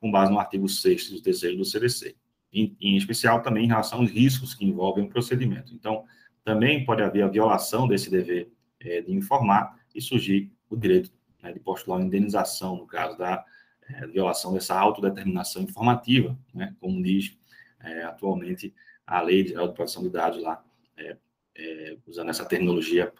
com 0.00 0.10
base 0.10 0.32
no 0.32 0.38
artigo 0.38 0.68
6 0.68 1.10
e 1.10 1.22
3 1.22 1.56
do 1.56 1.64
CDC, 1.64 2.16
em, 2.52 2.74
em 2.80 2.96
especial 2.96 3.42
também 3.42 3.64
em 3.64 3.68
relação 3.68 4.00
aos 4.00 4.10
riscos 4.10 4.54
que 4.54 4.64
envolvem 4.64 5.04
o 5.04 5.08
procedimento. 5.08 5.74
Então, 5.74 6.04
também 6.42 6.84
pode 6.84 7.02
haver 7.02 7.22
a 7.22 7.28
violação 7.28 7.86
desse 7.86 8.10
dever 8.10 8.50
é, 8.80 9.02
de 9.02 9.12
informar 9.12 9.78
e 9.94 10.00
surgir 10.00 10.50
o 10.68 10.76
direito 10.76 11.12
né, 11.42 11.52
de 11.52 11.60
postular 11.60 12.00
uma 12.00 12.06
indenização, 12.06 12.76
no 12.76 12.86
caso 12.86 13.18
da 13.18 13.44
é, 13.88 14.06
violação 14.06 14.54
dessa 14.54 14.74
autodeterminação 14.74 15.62
informativa, 15.62 16.36
né, 16.54 16.74
como 16.80 17.02
diz 17.02 17.36
é, 17.80 18.02
atualmente 18.04 18.74
a 19.06 19.20
Lei 19.20 19.44
de 19.44 19.52
Proteção 19.52 20.02
de 20.02 20.08
Dados 20.08 20.42
lá, 20.42 20.64
é, 21.56 21.96
usando 22.06 22.30
essa 22.30 22.44
terminologia 22.44 23.12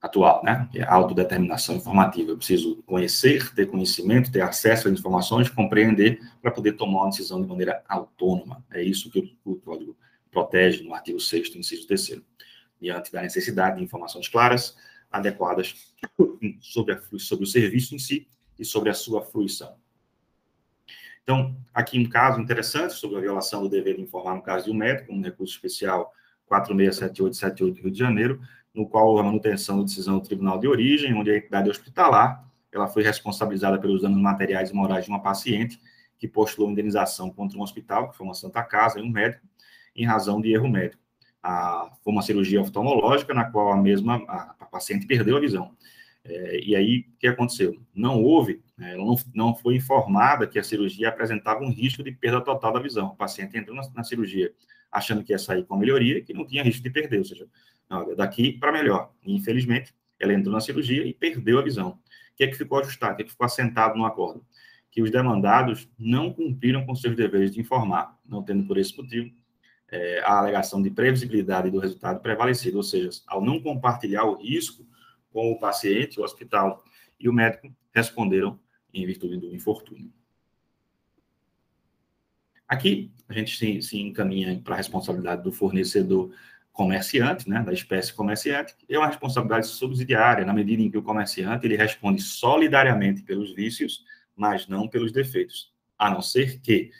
atual, 0.00 0.42
né? 0.42 0.68
É 0.74 0.82
autodeterminação 0.82 1.76
informativa. 1.76 2.30
Eu 2.30 2.36
preciso 2.38 2.82
conhecer, 2.84 3.54
ter 3.54 3.66
conhecimento, 3.66 4.32
ter 4.32 4.40
acesso 4.40 4.88
às 4.88 4.98
informações, 4.98 5.50
compreender 5.50 6.20
para 6.40 6.50
poder 6.50 6.72
tomar 6.72 7.02
uma 7.02 7.10
decisão 7.10 7.40
de 7.40 7.46
maneira 7.46 7.82
autônoma. 7.86 8.64
É 8.70 8.82
isso 8.82 9.10
que 9.10 9.36
o, 9.44 9.56
código 9.56 9.96
protege 10.30 10.82
no 10.82 10.94
artigo 10.94 11.20
6 11.20 11.54
inciso 11.56 11.86
3 11.86 12.22
diante 12.80 13.12
da 13.12 13.20
necessidade 13.20 13.76
de 13.76 13.84
informações 13.84 14.26
claras, 14.26 14.74
adequadas 15.10 15.74
sobre, 16.60 16.94
a, 16.94 17.00
sobre 17.18 17.44
o 17.44 17.46
serviço 17.46 17.94
em 17.94 17.98
si 17.98 18.26
e 18.58 18.64
sobre 18.64 18.88
a 18.88 18.94
sua 18.94 19.22
fruição. 19.22 19.76
Então, 21.22 21.54
aqui 21.74 21.98
um 21.98 22.08
caso 22.08 22.40
interessante 22.40 22.94
sobre 22.94 23.18
a 23.18 23.20
violação 23.20 23.62
do 23.62 23.68
dever 23.68 23.96
de 23.96 24.02
informar 24.02 24.34
no 24.34 24.42
caso 24.42 24.64
de 24.64 24.70
um 24.70 24.74
médico, 24.74 25.12
um 25.12 25.20
recurso 25.20 25.54
especial 25.54 26.12
467878 26.50 27.74
do 27.74 27.82
Rio 27.82 27.90
de 27.90 27.98
Janeiro, 27.98 28.40
no 28.74 28.88
qual 28.88 29.18
a 29.18 29.22
manutenção 29.22 29.78
da 29.78 29.84
decisão 29.84 30.18
do 30.18 30.24
tribunal 30.24 30.58
de 30.58 30.66
origem, 30.66 31.14
onde 31.14 31.30
a 31.30 31.36
entidade 31.36 31.70
hospitalar 31.70 32.48
ela 32.72 32.86
foi 32.86 33.02
responsabilizada 33.02 33.78
pelos 33.78 34.02
danos 34.02 34.20
materiais 34.20 34.70
e 34.70 34.74
morais 34.74 35.04
de 35.04 35.10
uma 35.10 35.20
paciente 35.20 35.80
que 36.18 36.28
postulou 36.28 36.70
indenização 36.70 37.30
contra 37.30 37.58
um 37.58 37.62
hospital, 37.62 38.10
que 38.10 38.16
foi 38.16 38.26
uma 38.26 38.34
Santa 38.34 38.62
Casa, 38.62 39.00
e 39.00 39.02
um 39.02 39.10
médico, 39.10 39.46
em 39.96 40.04
razão 40.04 40.40
de 40.40 40.52
erro 40.52 40.68
médico. 40.68 41.02
A, 41.42 41.90
foi 42.04 42.12
uma 42.12 42.22
cirurgia 42.22 42.60
oftalmológica 42.60 43.32
na 43.32 43.44
qual 43.44 43.72
a 43.72 43.76
mesma 43.76 44.22
a, 44.28 44.54
a 44.60 44.66
paciente 44.66 45.06
perdeu 45.06 45.36
a 45.36 45.40
visão. 45.40 45.74
É, 46.22 46.60
e 46.60 46.76
aí, 46.76 47.06
o 47.08 47.18
que 47.18 47.26
aconteceu? 47.26 47.80
Não 47.94 48.22
houve, 48.22 48.62
né, 48.76 48.92
ela 48.92 49.04
não, 49.04 49.16
não 49.34 49.54
foi 49.54 49.76
informada 49.76 50.46
que 50.46 50.58
a 50.58 50.62
cirurgia 50.62 51.08
apresentava 51.08 51.64
um 51.64 51.72
risco 51.72 52.04
de 52.04 52.12
perda 52.12 52.42
total 52.42 52.74
da 52.74 52.80
visão. 52.80 53.08
O 53.08 53.16
paciente 53.16 53.56
entrou 53.56 53.74
na, 53.74 53.82
na 53.94 54.04
cirurgia 54.04 54.52
achando 54.90 55.22
que 55.22 55.32
ia 55.32 55.38
sair 55.38 55.64
com 55.64 55.76
melhoria 55.76 56.20
que 56.20 56.32
não 56.32 56.46
tinha 56.46 56.62
risco 56.62 56.82
de 56.82 56.90
perder, 56.90 57.18
ou 57.18 57.24
seja, 57.24 57.46
daqui 58.16 58.52
para 58.52 58.72
melhor. 58.72 59.12
E, 59.24 59.34
infelizmente, 59.34 59.94
ela 60.18 60.34
entrou 60.34 60.52
na 60.52 60.60
cirurgia 60.60 61.06
e 61.06 61.14
perdeu 61.14 61.58
a 61.58 61.62
visão. 61.62 61.90
O 62.32 62.36
que 62.36 62.44
é 62.44 62.46
que 62.46 62.56
ficou 62.56 62.78
ajustado? 62.78 63.14
O 63.14 63.16
que 63.16 63.22
é 63.22 63.24
que 63.24 63.30
ficou 63.30 63.44
assentado 63.44 63.96
no 63.96 64.04
acordo? 64.04 64.44
Que 64.90 65.02
os 65.02 65.10
demandados 65.10 65.88
não 65.98 66.32
cumpriram 66.32 66.84
com 66.84 66.94
seus 66.94 67.16
deveres 67.16 67.52
de 67.52 67.60
informar, 67.60 68.18
não 68.26 68.42
tendo 68.42 68.66
por 68.66 68.76
esse 68.78 68.96
motivo 68.96 69.30
é, 69.90 70.20
a 70.20 70.38
alegação 70.38 70.80
de 70.80 70.90
previsibilidade 70.90 71.70
do 71.70 71.78
resultado 71.78 72.20
prevalecido, 72.20 72.76
ou 72.76 72.82
seja, 72.82 73.10
ao 73.26 73.42
não 73.42 73.60
compartilhar 73.60 74.24
o 74.24 74.36
risco 74.36 74.86
com 75.32 75.50
o 75.50 75.58
paciente, 75.58 76.20
o 76.20 76.24
hospital 76.24 76.82
e 77.18 77.28
o 77.28 77.32
médico 77.32 77.74
responderam 77.92 78.58
em 78.92 79.06
virtude 79.06 79.36
do 79.36 79.54
infortúnio. 79.54 80.12
Aqui, 82.70 83.10
a 83.28 83.32
gente 83.32 83.58
se, 83.58 83.82
se 83.82 83.98
encaminha 84.00 84.60
para 84.62 84.74
a 84.74 84.76
responsabilidade 84.76 85.42
do 85.42 85.50
fornecedor 85.50 86.30
comerciante, 86.72 87.48
né, 87.48 87.64
da 87.64 87.72
espécie 87.72 88.14
comerciante, 88.14 88.76
é 88.88 88.96
uma 88.96 89.08
responsabilidade 89.08 89.66
subsidiária, 89.66 90.44
na 90.44 90.52
medida 90.52 90.80
em 90.80 90.88
que 90.88 90.96
o 90.96 91.02
comerciante 91.02 91.66
ele 91.66 91.74
responde 91.74 92.22
solidariamente 92.22 93.24
pelos 93.24 93.52
vícios, 93.52 94.04
mas 94.36 94.68
não 94.68 94.86
pelos 94.86 95.10
defeitos, 95.10 95.74
a 95.98 96.08
não 96.08 96.22
ser 96.22 96.60
que 96.60 96.92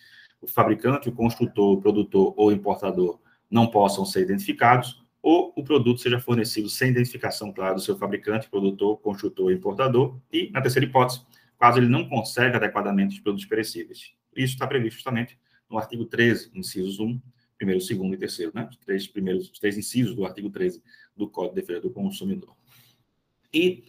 o 0.43 0.49
fabricante, 0.49 1.09
o 1.09 1.13
construtor, 1.13 1.75
o 1.75 1.81
produtor 1.81 2.35
ou 2.37 2.49
o 2.49 2.53
importador 2.53 3.21
não 3.49 3.69
possam 3.69 4.05
ser 4.05 4.23
identificados, 4.23 5.01
ou 5.23 5.53
o 5.55 5.63
produto 5.63 6.01
seja 6.01 6.19
fornecido 6.19 6.69
sem 6.69 6.91
identificação 6.91 7.53
clara 7.53 7.75
do 7.75 7.81
seu 7.81 7.97
fabricante, 7.97 8.51
produtor, 8.51 8.99
construtor 8.99 9.53
importador, 9.53 10.19
e, 10.33 10.51
na 10.51 10.61
terceira 10.61 10.85
hipótese, 10.85 11.23
caso 11.61 11.79
ele 11.79 11.89
não 11.89 12.09
conserve 12.09 12.57
adequadamente 12.57 13.15
os 13.15 13.21
produtos 13.21 13.47
perecíveis. 13.47 14.11
Isso 14.35 14.55
está 14.55 14.67
previsto 14.67 14.97
justamente 14.97 15.39
no 15.71 15.79
artigo 15.79 16.05
13, 16.05 16.51
incisos 16.55 16.99
1, 16.99 17.21
primeiro, 17.57 17.81
segundo 17.81 18.15
e 18.15 18.19
terceiro, 18.19 18.53
né? 18.55 18.67
Os 18.71 18.77
três 18.79 19.07
primeiros, 19.07 19.51
os 19.51 19.59
três 19.59 19.77
incisos 19.79 20.15
do 20.15 20.25
artigo 20.25 20.51
13 20.51 20.83
do 21.17 21.29
Código 21.29 21.55
de 21.55 21.61
Defesa 21.61 21.83
do 21.83 21.91
Consumidor. 21.91 22.57
E 23.53 23.85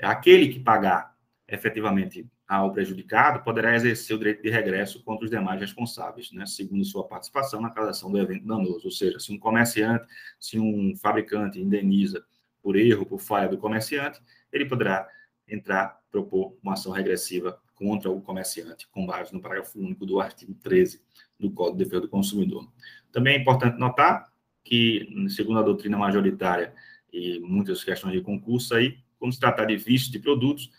aquele 0.00 0.48
que 0.48 0.60
pagar 0.60 1.16
efetivamente 1.48 2.26
ao 2.46 2.72
prejudicado 2.72 3.42
poderá 3.42 3.74
exercer 3.74 4.14
o 4.14 4.18
direito 4.18 4.42
de 4.42 4.50
regresso 4.50 5.02
contra 5.02 5.24
os 5.24 5.30
demais 5.30 5.60
responsáveis, 5.60 6.30
né, 6.30 6.46
segundo 6.46 6.84
sua 6.84 7.06
participação 7.06 7.60
na 7.60 7.70
causação 7.70 8.10
do 8.10 8.18
evento 8.18 8.46
danoso. 8.46 8.84
Ou 8.84 8.90
seja, 8.90 9.18
se 9.18 9.32
um 9.32 9.38
comerciante, 9.38 10.06
se 10.38 10.58
um 10.58 10.94
fabricante 10.96 11.60
indeniza 11.60 12.24
por 12.62 12.76
erro, 12.76 13.04
por 13.04 13.18
falha 13.18 13.48
do 13.48 13.58
comerciante, 13.58 14.20
ele 14.52 14.64
poderá 14.64 15.08
entrar, 15.48 16.00
propor 16.10 16.56
uma 16.62 16.74
ação 16.74 16.92
regressiva 16.92 17.60
contra 17.74 18.10
o 18.10 18.20
comerciante, 18.20 18.88
com 18.88 19.06
base 19.06 19.32
no 19.32 19.40
parágrafo 19.40 19.78
único 19.78 20.06
do 20.06 20.20
artigo 20.20 20.54
13 20.54 21.00
do 21.38 21.50
Código 21.50 21.78
de 21.78 21.84
Defesa 21.84 22.02
do 22.02 22.08
Consumidor. 22.08 22.68
Também 23.12 23.36
é 23.36 23.40
importante 23.40 23.78
notar 23.78 24.32
que, 24.64 25.08
segundo 25.28 25.58
a 25.58 25.62
doutrina 25.62 25.96
majoritária 25.96 26.74
e 27.12 27.38
muitas 27.40 27.84
questões 27.84 28.12
de 28.12 28.20
concurso 28.20 28.74
aí, 28.74 28.98
como 29.18 29.32
se 29.32 29.40
tratar 29.40 29.66
de 29.66 29.76
vício 29.76 30.10
de 30.10 30.18
produtos, 30.18 30.70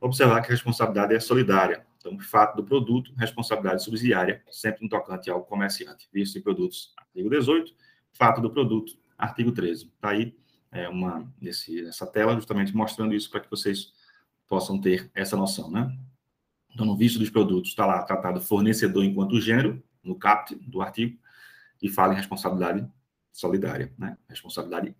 observar 0.00 0.40
que 0.40 0.48
a 0.48 0.50
responsabilidade 0.50 1.14
é 1.14 1.20
solidária. 1.20 1.86
Então, 1.98 2.18
fato 2.18 2.56
do 2.56 2.64
produto, 2.64 3.12
responsabilidade 3.16 3.84
subsidiária, 3.84 4.42
sempre 4.50 4.82
no 4.82 4.88
tocante 4.88 5.30
ao 5.30 5.44
comerciante. 5.44 6.08
Vício 6.12 6.34
de 6.34 6.40
produtos, 6.40 6.94
artigo 6.96 7.28
18, 7.28 7.72
fato 8.12 8.40
do 8.40 8.50
produto, 8.50 8.98
artigo 9.18 9.52
13. 9.52 9.84
Está 9.84 10.10
aí 10.10 10.34
é, 10.72 10.88
uma, 10.88 11.30
nesse, 11.40 11.82
nessa 11.82 12.06
tela, 12.06 12.34
justamente 12.34 12.74
mostrando 12.74 13.14
isso 13.14 13.30
para 13.30 13.40
que 13.40 13.50
vocês 13.50 13.92
possam 14.48 14.80
ter 14.80 15.10
essa 15.14 15.36
noção, 15.36 15.70
né? 15.70 15.94
Então, 16.72 16.86
no 16.86 16.96
vício 16.96 17.18
dos 17.18 17.30
produtos, 17.30 17.70
está 17.70 17.84
lá 17.86 18.02
tratado 18.02 18.40
fornecedor 18.40 19.04
enquanto 19.04 19.40
gênero, 19.40 19.82
no 20.02 20.14
CAPT 20.14 20.54
do 20.56 20.80
artigo, 20.80 21.18
e 21.82 21.88
fala 21.88 22.12
em 22.12 22.16
responsabilidade 22.16 22.86
solidária, 23.32 23.92
né? 23.98 24.16
Responsabilidade 24.28 24.94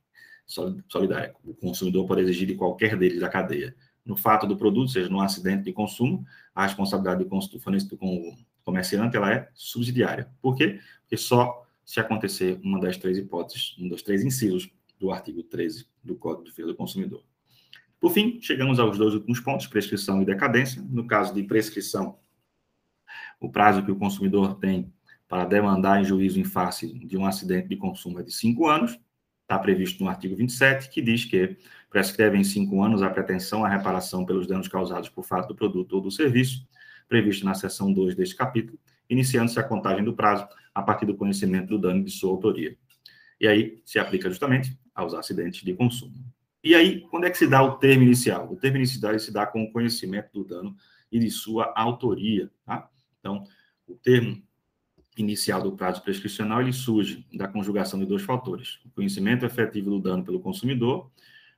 solidária. 0.89 1.35
O 1.45 1.55
consumidor 1.55 2.07
pode 2.07 2.23
exigir 2.23 2.47
de 2.47 2.55
qualquer 2.55 2.97
deles 2.97 3.21
da 3.21 3.29
cadeia. 3.29 3.75
No 4.05 4.17
fato 4.17 4.47
do 4.47 4.57
produto, 4.57 4.91
seja 4.91 5.09
no 5.09 5.21
acidente 5.21 5.65
de 5.65 5.73
consumo, 5.73 6.27
a 6.55 6.65
responsabilidade 6.65 7.25
do 7.25 7.61
fornecedor 7.61 7.99
com 7.99 8.29
o 8.29 8.37
comerciante 8.65 9.17
ela 9.17 9.33
é 9.33 9.49
subsidiária. 9.55 10.31
Por 10.43 10.57
quê? 10.57 10.81
Porque 11.03 11.17
só 11.17 11.67
se 11.85 12.01
acontecer 12.01 12.59
uma 12.63 12.81
das 12.81 12.97
três 12.97 13.19
hipóteses, 13.19 13.77
um 13.79 13.89
dos 13.89 14.03
três 14.03 14.25
incisos 14.25 14.71
do 14.99 15.11
artigo 15.11 15.43
13 15.43 15.87
do 16.03 16.17
Código 16.17 16.45
de 16.45 16.51
Defesa 16.51 16.69
do 16.69 16.75
Consumidor. 16.75 17.23
Por 18.01 18.13
fim, 18.13 18.41
chegamos 18.41 18.81
aos 18.81 18.97
dois 18.97 19.13
últimos 19.13 19.41
pontos, 19.41 19.67
prescrição 19.67 20.23
e 20.23 20.25
decadência. 20.25 20.83
No 20.89 21.07
caso 21.07 21.35
de 21.35 21.43
prescrição, 21.43 22.19
o 23.39 23.51
prazo 23.51 23.85
que 23.85 23.93
o 23.93 23.97
consumidor 23.97 24.59
tem 24.59 24.91
para 25.29 25.45
demandar 25.45 26.01
em 26.01 26.05
juízo 26.05 26.41
em 26.41 26.45
face 26.45 26.93
de 26.93 27.17
um 27.17 27.27
acidente 27.27 27.69
de 27.69 27.77
consumo 27.77 28.19
é 28.19 28.23
de 28.23 28.33
cinco 28.33 28.67
anos, 28.67 28.99
está 29.43 29.59
previsto 29.59 30.03
no 30.03 30.09
artigo 30.09 30.35
27, 30.35 30.89
que 30.91 31.03
diz 31.03 31.25
que 31.25 31.57
prescreve 31.91 32.39
em 32.39 32.45
cinco 32.45 32.83
anos 32.83 33.03
a 33.03 33.11
pretensão 33.11 33.65
à 33.65 33.69
reparação 33.69 34.25
pelos 34.25 34.47
danos 34.47 34.67
causados 34.67 35.09
por 35.09 35.25
fato 35.25 35.49
do 35.49 35.55
produto 35.55 35.93
ou 35.93 36.01
do 36.01 36.11
serviço, 36.11 36.67
previsto 37.09 37.45
na 37.45 37.55
seção 37.55 37.93
2 37.93 38.15
deste 38.15 38.35
capítulo, 38.35 38.79
iniciando-se 39.09 39.59
a 39.59 39.63
contagem 39.63 40.05
do 40.05 40.15
prazo 40.15 40.49
a 40.75 40.83
partir 40.83 41.05
do 41.05 41.17
conhecimento 41.17 41.69
do 41.69 41.79
dano 41.79 42.03
de 42.03 42.11
sua 42.11 42.31
autoria. 42.31 42.77
E 43.41 43.47
aí 43.47 43.83
se 43.85 43.99
aplica 43.99 44.29
justamente 44.29 44.79
aos 44.95 45.15
acidentes 45.15 45.63
de 45.63 45.75
consumo. 45.75 46.15
E 46.63 46.75
aí, 46.75 47.01
quando 47.09 47.25
é 47.25 47.31
que 47.31 47.39
se 47.39 47.47
dá 47.47 47.63
o 47.63 47.77
termo 47.77 48.05
inicial? 48.05 48.51
O 48.53 48.57
termo 48.57 48.77
inicial 48.77 49.19
se 49.19 49.33
dá 49.33 49.47
com 49.47 49.63
o 49.63 49.73
conhecimento 49.73 50.31
do 50.33 50.45
dano 50.45 50.77
e 51.11 51.19
de 51.19 51.31
sua 51.31 51.73
autoria. 51.75 52.51
Tá? 52.65 52.89
Então, 53.19 53.45
o 53.87 53.95
termo 53.95 54.43
inicial 55.17 55.63
do 55.63 55.73
prazo 55.73 56.03
prescricional, 56.03 56.61
ele 56.61 56.73
surge 56.73 57.27
da 57.33 57.49
conjugação 57.49 57.99
de 57.99 58.07
dois 58.07 58.23
fatores, 58.23 58.79
o 58.85 58.91
conhecimento 58.91 59.45
efetivo 59.45 59.91
do 59.91 60.01
dano 60.01 60.25
pelo 60.25 60.41
consumidor 60.41 61.11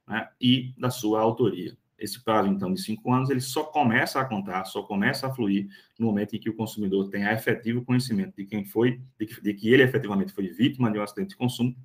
né, 0.07 0.29
e 0.41 0.73
da 0.79 0.91
sua 0.91 1.21
autoria. 1.21 1.77
Esse 1.99 2.23
prazo, 2.23 2.49
então, 2.49 2.73
de 2.73 2.81
cinco 2.81 3.13
anos, 3.13 3.31
ele 3.31 3.41
só 3.41 3.63
começa 3.65 4.21
a 4.21 4.25
contar, 4.25 4.65
só 4.65 4.83
começa 4.83 5.27
a 5.27 5.33
fluir 5.33 5.69
no 5.99 6.07
momento 6.07 6.35
em 6.35 6.41
que 6.41 6.51
o 6.51 6.57
consumidor 6.57 7.09
tem 7.11 7.25
a 7.25 7.33
efetivo 7.33 7.85
conhecimento 7.85 8.35
de 8.37 8.45
quem 8.45 8.65
foi, 8.65 9.01
de 9.19 9.27
que, 9.27 9.41
de 9.41 9.55
que 9.55 9.69
ele 9.69 9.85
efetivamente 9.85 10.33
foi 10.33 10.49
vítima 10.49 10.91
de 10.91 10.99
um 10.99 11.03
acidente 11.03 11.31
de 11.31 11.37
consumo 11.37 11.77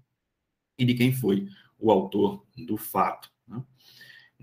e 0.77 0.86
de 0.86 0.95
quem 0.95 1.12
foi 1.12 1.47
o 1.80 1.92
autor 1.92 2.46
do 2.58 2.78
fato. 2.78 3.32
Né? 3.48 3.63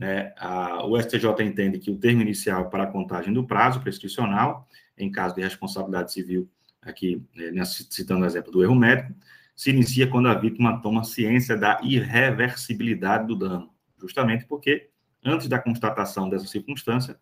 É, 0.01 0.35
a, 0.37 0.85
o 0.87 1.01
STJ 1.01 1.42
entende 1.42 1.79
que 1.79 1.90
o 1.90 1.97
termo 1.97 2.23
inicial 2.23 2.68
para 2.68 2.85
a 2.85 2.87
contagem 2.87 3.33
do 3.33 3.47
prazo 3.47 3.81
prescricional, 3.81 4.68
em 4.97 5.11
caso 5.11 5.35
de 5.35 5.42
responsabilidade 5.42 6.12
civil, 6.12 6.49
aqui 6.83 7.23
é, 7.37 7.64
citando 7.64 8.23
o 8.23 8.27
exemplo 8.27 8.53
do 8.53 8.62
erro 8.62 8.75
médico, 8.75 9.14
se 9.55 9.70
inicia 9.70 10.07
quando 10.09 10.29
a 10.29 10.35
vítima 10.35 10.81
toma 10.81 11.05
ciência 11.05 11.57
da 11.57 11.81
irreversibilidade 11.83 13.27
do 13.27 13.37
dano, 13.37 13.70
justamente 14.01 14.44
porque, 14.47 14.90
antes 15.25 15.49
da 15.49 15.59
constatação 15.59 16.29
dessa 16.29 16.47
circunstância, 16.47 17.18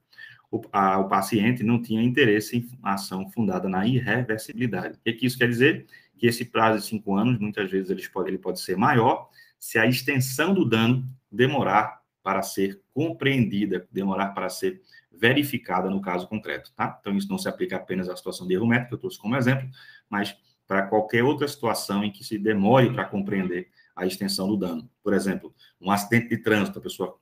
o, 0.51 0.61
a, 0.73 0.99
o 0.99 1.09
paciente 1.09 1.63
não 1.63 1.81
tinha 1.81 2.03
interesse 2.03 2.57
em 2.57 2.69
ação 2.83 3.29
fundada 3.31 3.69
na 3.69 3.87
irreversibilidade. 3.87 4.97
O 4.97 5.01
que, 5.03 5.13
que 5.13 5.27
isso 5.27 5.39
quer 5.39 5.49
dizer? 5.49 5.87
Que 6.19 6.27
esse 6.27 6.45
prazo 6.45 6.79
de 6.81 6.87
cinco 6.87 7.15
anos, 7.17 7.39
muitas 7.39 7.71
vezes, 7.71 7.91
ele 7.91 8.07
pode, 8.09 8.31
ele 8.31 8.39
pode 8.39 8.61
ser 8.61 8.77
maior 8.77 9.29
se 9.63 9.79
a 9.79 9.87
extensão 9.87 10.53
do 10.53 10.65
dano 10.65 11.09
demorar 11.31 12.03
para 12.21 12.43
ser 12.43 12.83
compreendida, 12.93 13.87
demorar 13.93 14.31
para 14.31 14.49
ser 14.49 14.83
verificada 15.13 15.89
no 15.89 16.01
caso 16.01 16.27
concreto, 16.27 16.73
tá? 16.75 16.99
Então, 17.01 17.17
isso 17.17 17.29
não 17.29 17.39
se 17.39 17.49
aplica 17.49 17.77
apenas 17.77 18.09
à 18.09 18.17
situação 18.17 18.45
de 18.45 18.55
erro 18.55 18.67
métrico, 18.67 18.89
que 18.89 18.95
eu 18.97 18.99
trouxe 18.99 19.21
como 19.21 19.37
exemplo, 19.37 19.69
mas 20.11 20.37
para 20.67 20.83
qualquer 20.89 21.23
outra 21.23 21.47
situação 21.47 22.03
em 22.03 22.11
que 22.11 22.25
se 22.25 22.39
demore 22.39 22.93
para 22.93 23.05
compreender 23.05 23.69
a 23.95 24.05
extensão 24.05 24.49
do 24.49 24.57
dano. 24.57 24.91
Por 25.01 25.15
exemplo, 25.15 25.55
um 25.81 25.93
acidente 25.93 26.31
de 26.31 26.39
trânsito, 26.39 26.81
a 26.81 26.83
pessoa 26.83 27.17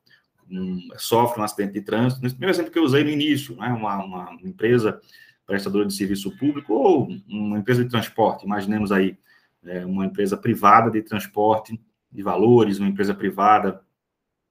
um, 0.49 0.89
sofre 0.97 1.39
um 1.39 1.43
acidente 1.43 1.73
de 1.73 1.81
trânsito, 1.81 2.23
nesse 2.23 2.33
primeiro 2.33 2.55
exemplo 2.55 2.71
que 2.71 2.79
eu 2.79 2.83
usei 2.83 3.03
no 3.03 3.11
início, 3.11 3.55
né? 3.55 3.67
uma, 3.67 4.03
uma 4.03 4.39
empresa 4.43 4.99
prestadora 5.45 5.85
de 5.85 5.93
serviço 5.93 6.35
público 6.37 6.73
ou 6.73 7.07
uma 7.27 7.59
empresa 7.59 7.83
de 7.83 7.89
transporte, 7.91 8.45
imaginemos 8.45 8.91
aí 8.91 9.15
é, 9.63 9.85
uma 9.85 10.07
empresa 10.07 10.35
privada 10.35 10.89
de 10.89 11.03
transporte 11.03 11.79
de 12.11 12.21
valores, 12.21 12.79
uma 12.79 12.89
empresa 12.89 13.13
privada 13.13 13.81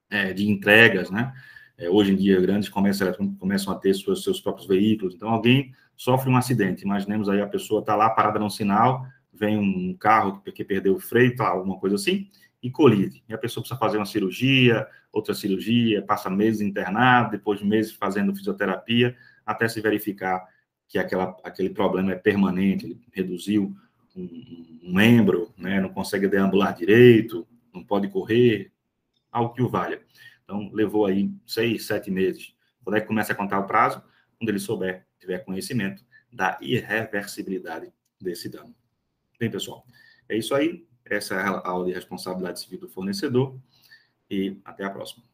é, 0.09 0.33
de 0.33 0.49
entregas, 0.49 1.11
né? 1.11 1.33
É, 1.77 1.89
hoje 1.89 2.13
em 2.13 2.17
dia, 2.17 2.41
grandes 2.41 2.69
comércios 2.69 3.01
eletrônicos 3.01 3.39
começam 3.39 3.73
a 3.73 3.77
ter 3.77 3.95
seus, 3.95 4.23
seus 4.23 4.41
próprios 4.41 4.69
veículos. 4.69 5.15
Então, 5.15 5.31
alguém 5.31 5.73
sofre 5.97 6.31
um 6.31 6.37
acidente. 6.37 6.85
Imaginemos 6.85 7.29
aí 7.29 7.41
a 7.41 7.47
pessoa 7.47 7.81
está 7.81 7.97
lá 7.97 8.11
parada 8.11 8.39
no 8.39 8.51
sinal, 8.51 9.07
vem 9.33 9.57
um 9.57 9.95
carro 9.95 10.43
que, 10.43 10.65
perdeu 10.65 10.95
o 10.95 11.01
freio, 11.01 11.35
tá, 11.35 11.49
alguma 11.49 11.79
coisa 11.79 11.97
assim, 11.97 12.29
e 12.63 12.71
colide. 12.71 13.23
E 13.27 13.33
a 13.33 13.39
pessoa 13.39 13.63
precisa 13.63 13.79
fazer 13.79 13.97
uma 13.97 14.05
cirurgia, 14.05 14.87
outra 15.11 15.35
cirurgia, 15.35 16.03
passa 16.03 16.29
meses 16.29 16.61
internado, 16.61 17.31
depois 17.31 17.61
de 17.61 17.65
meses 17.67 17.93
fazendo 17.93 18.37
fisioterapia, 18.37 19.17
até 19.47 19.67
se 19.67 19.81
verificar 19.81 20.47
que 20.87 20.99
aquela, 20.99 21.35
aquele 21.43 21.71
problema 21.71 22.13
é 22.13 22.17
permanente, 22.17 22.85
ele 22.85 23.01
reduziu 23.13 23.75
um, 24.15 24.81
um 24.83 24.93
membro, 24.93 25.51
né, 25.57 25.81
não 25.81 25.89
consegue 25.89 26.29
deambular 26.29 26.75
direito, 26.75 27.47
não 27.73 27.85
pode 27.85 28.09
correr, 28.09 28.73
algo 29.31 29.55
que 29.55 29.63
o 29.63 29.69
valha. 29.69 30.03
Então, 30.45 30.71
levou 30.73 31.07
aí 31.07 31.31
seis, 31.47 31.87
sete 31.87 32.11
meses. 32.11 32.55
Quando 32.83 32.97
é 32.97 33.01
que 33.01 33.07
começa 33.07 33.33
a 33.33 33.37
contar 33.37 33.59
o 33.59 33.67
prazo? 33.67 34.03
Quando 34.39 34.49
ele 34.49 34.59
souber, 34.59 35.07
tiver 35.19 35.39
conhecimento 35.41 36.05
da 36.33 36.59
irreversibilidade 36.61 37.93
desse 38.21 38.49
dano. 38.49 38.75
Bem, 39.39 39.51
pessoal, 39.51 39.87
é 40.29 40.37
isso 40.37 40.55
aí. 40.55 40.87
Essa 41.05 41.35
é 41.35 41.39
a 41.39 41.69
aula 41.69 41.87
de 41.87 41.93
responsabilidade 41.93 42.61
civil 42.61 42.81
do 42.81 42.89
fornecedor. 42.89 43.59
E 44.31 44.61
até 44.65 44.85
a 44.85 44.91
próxima. 44.91 45.25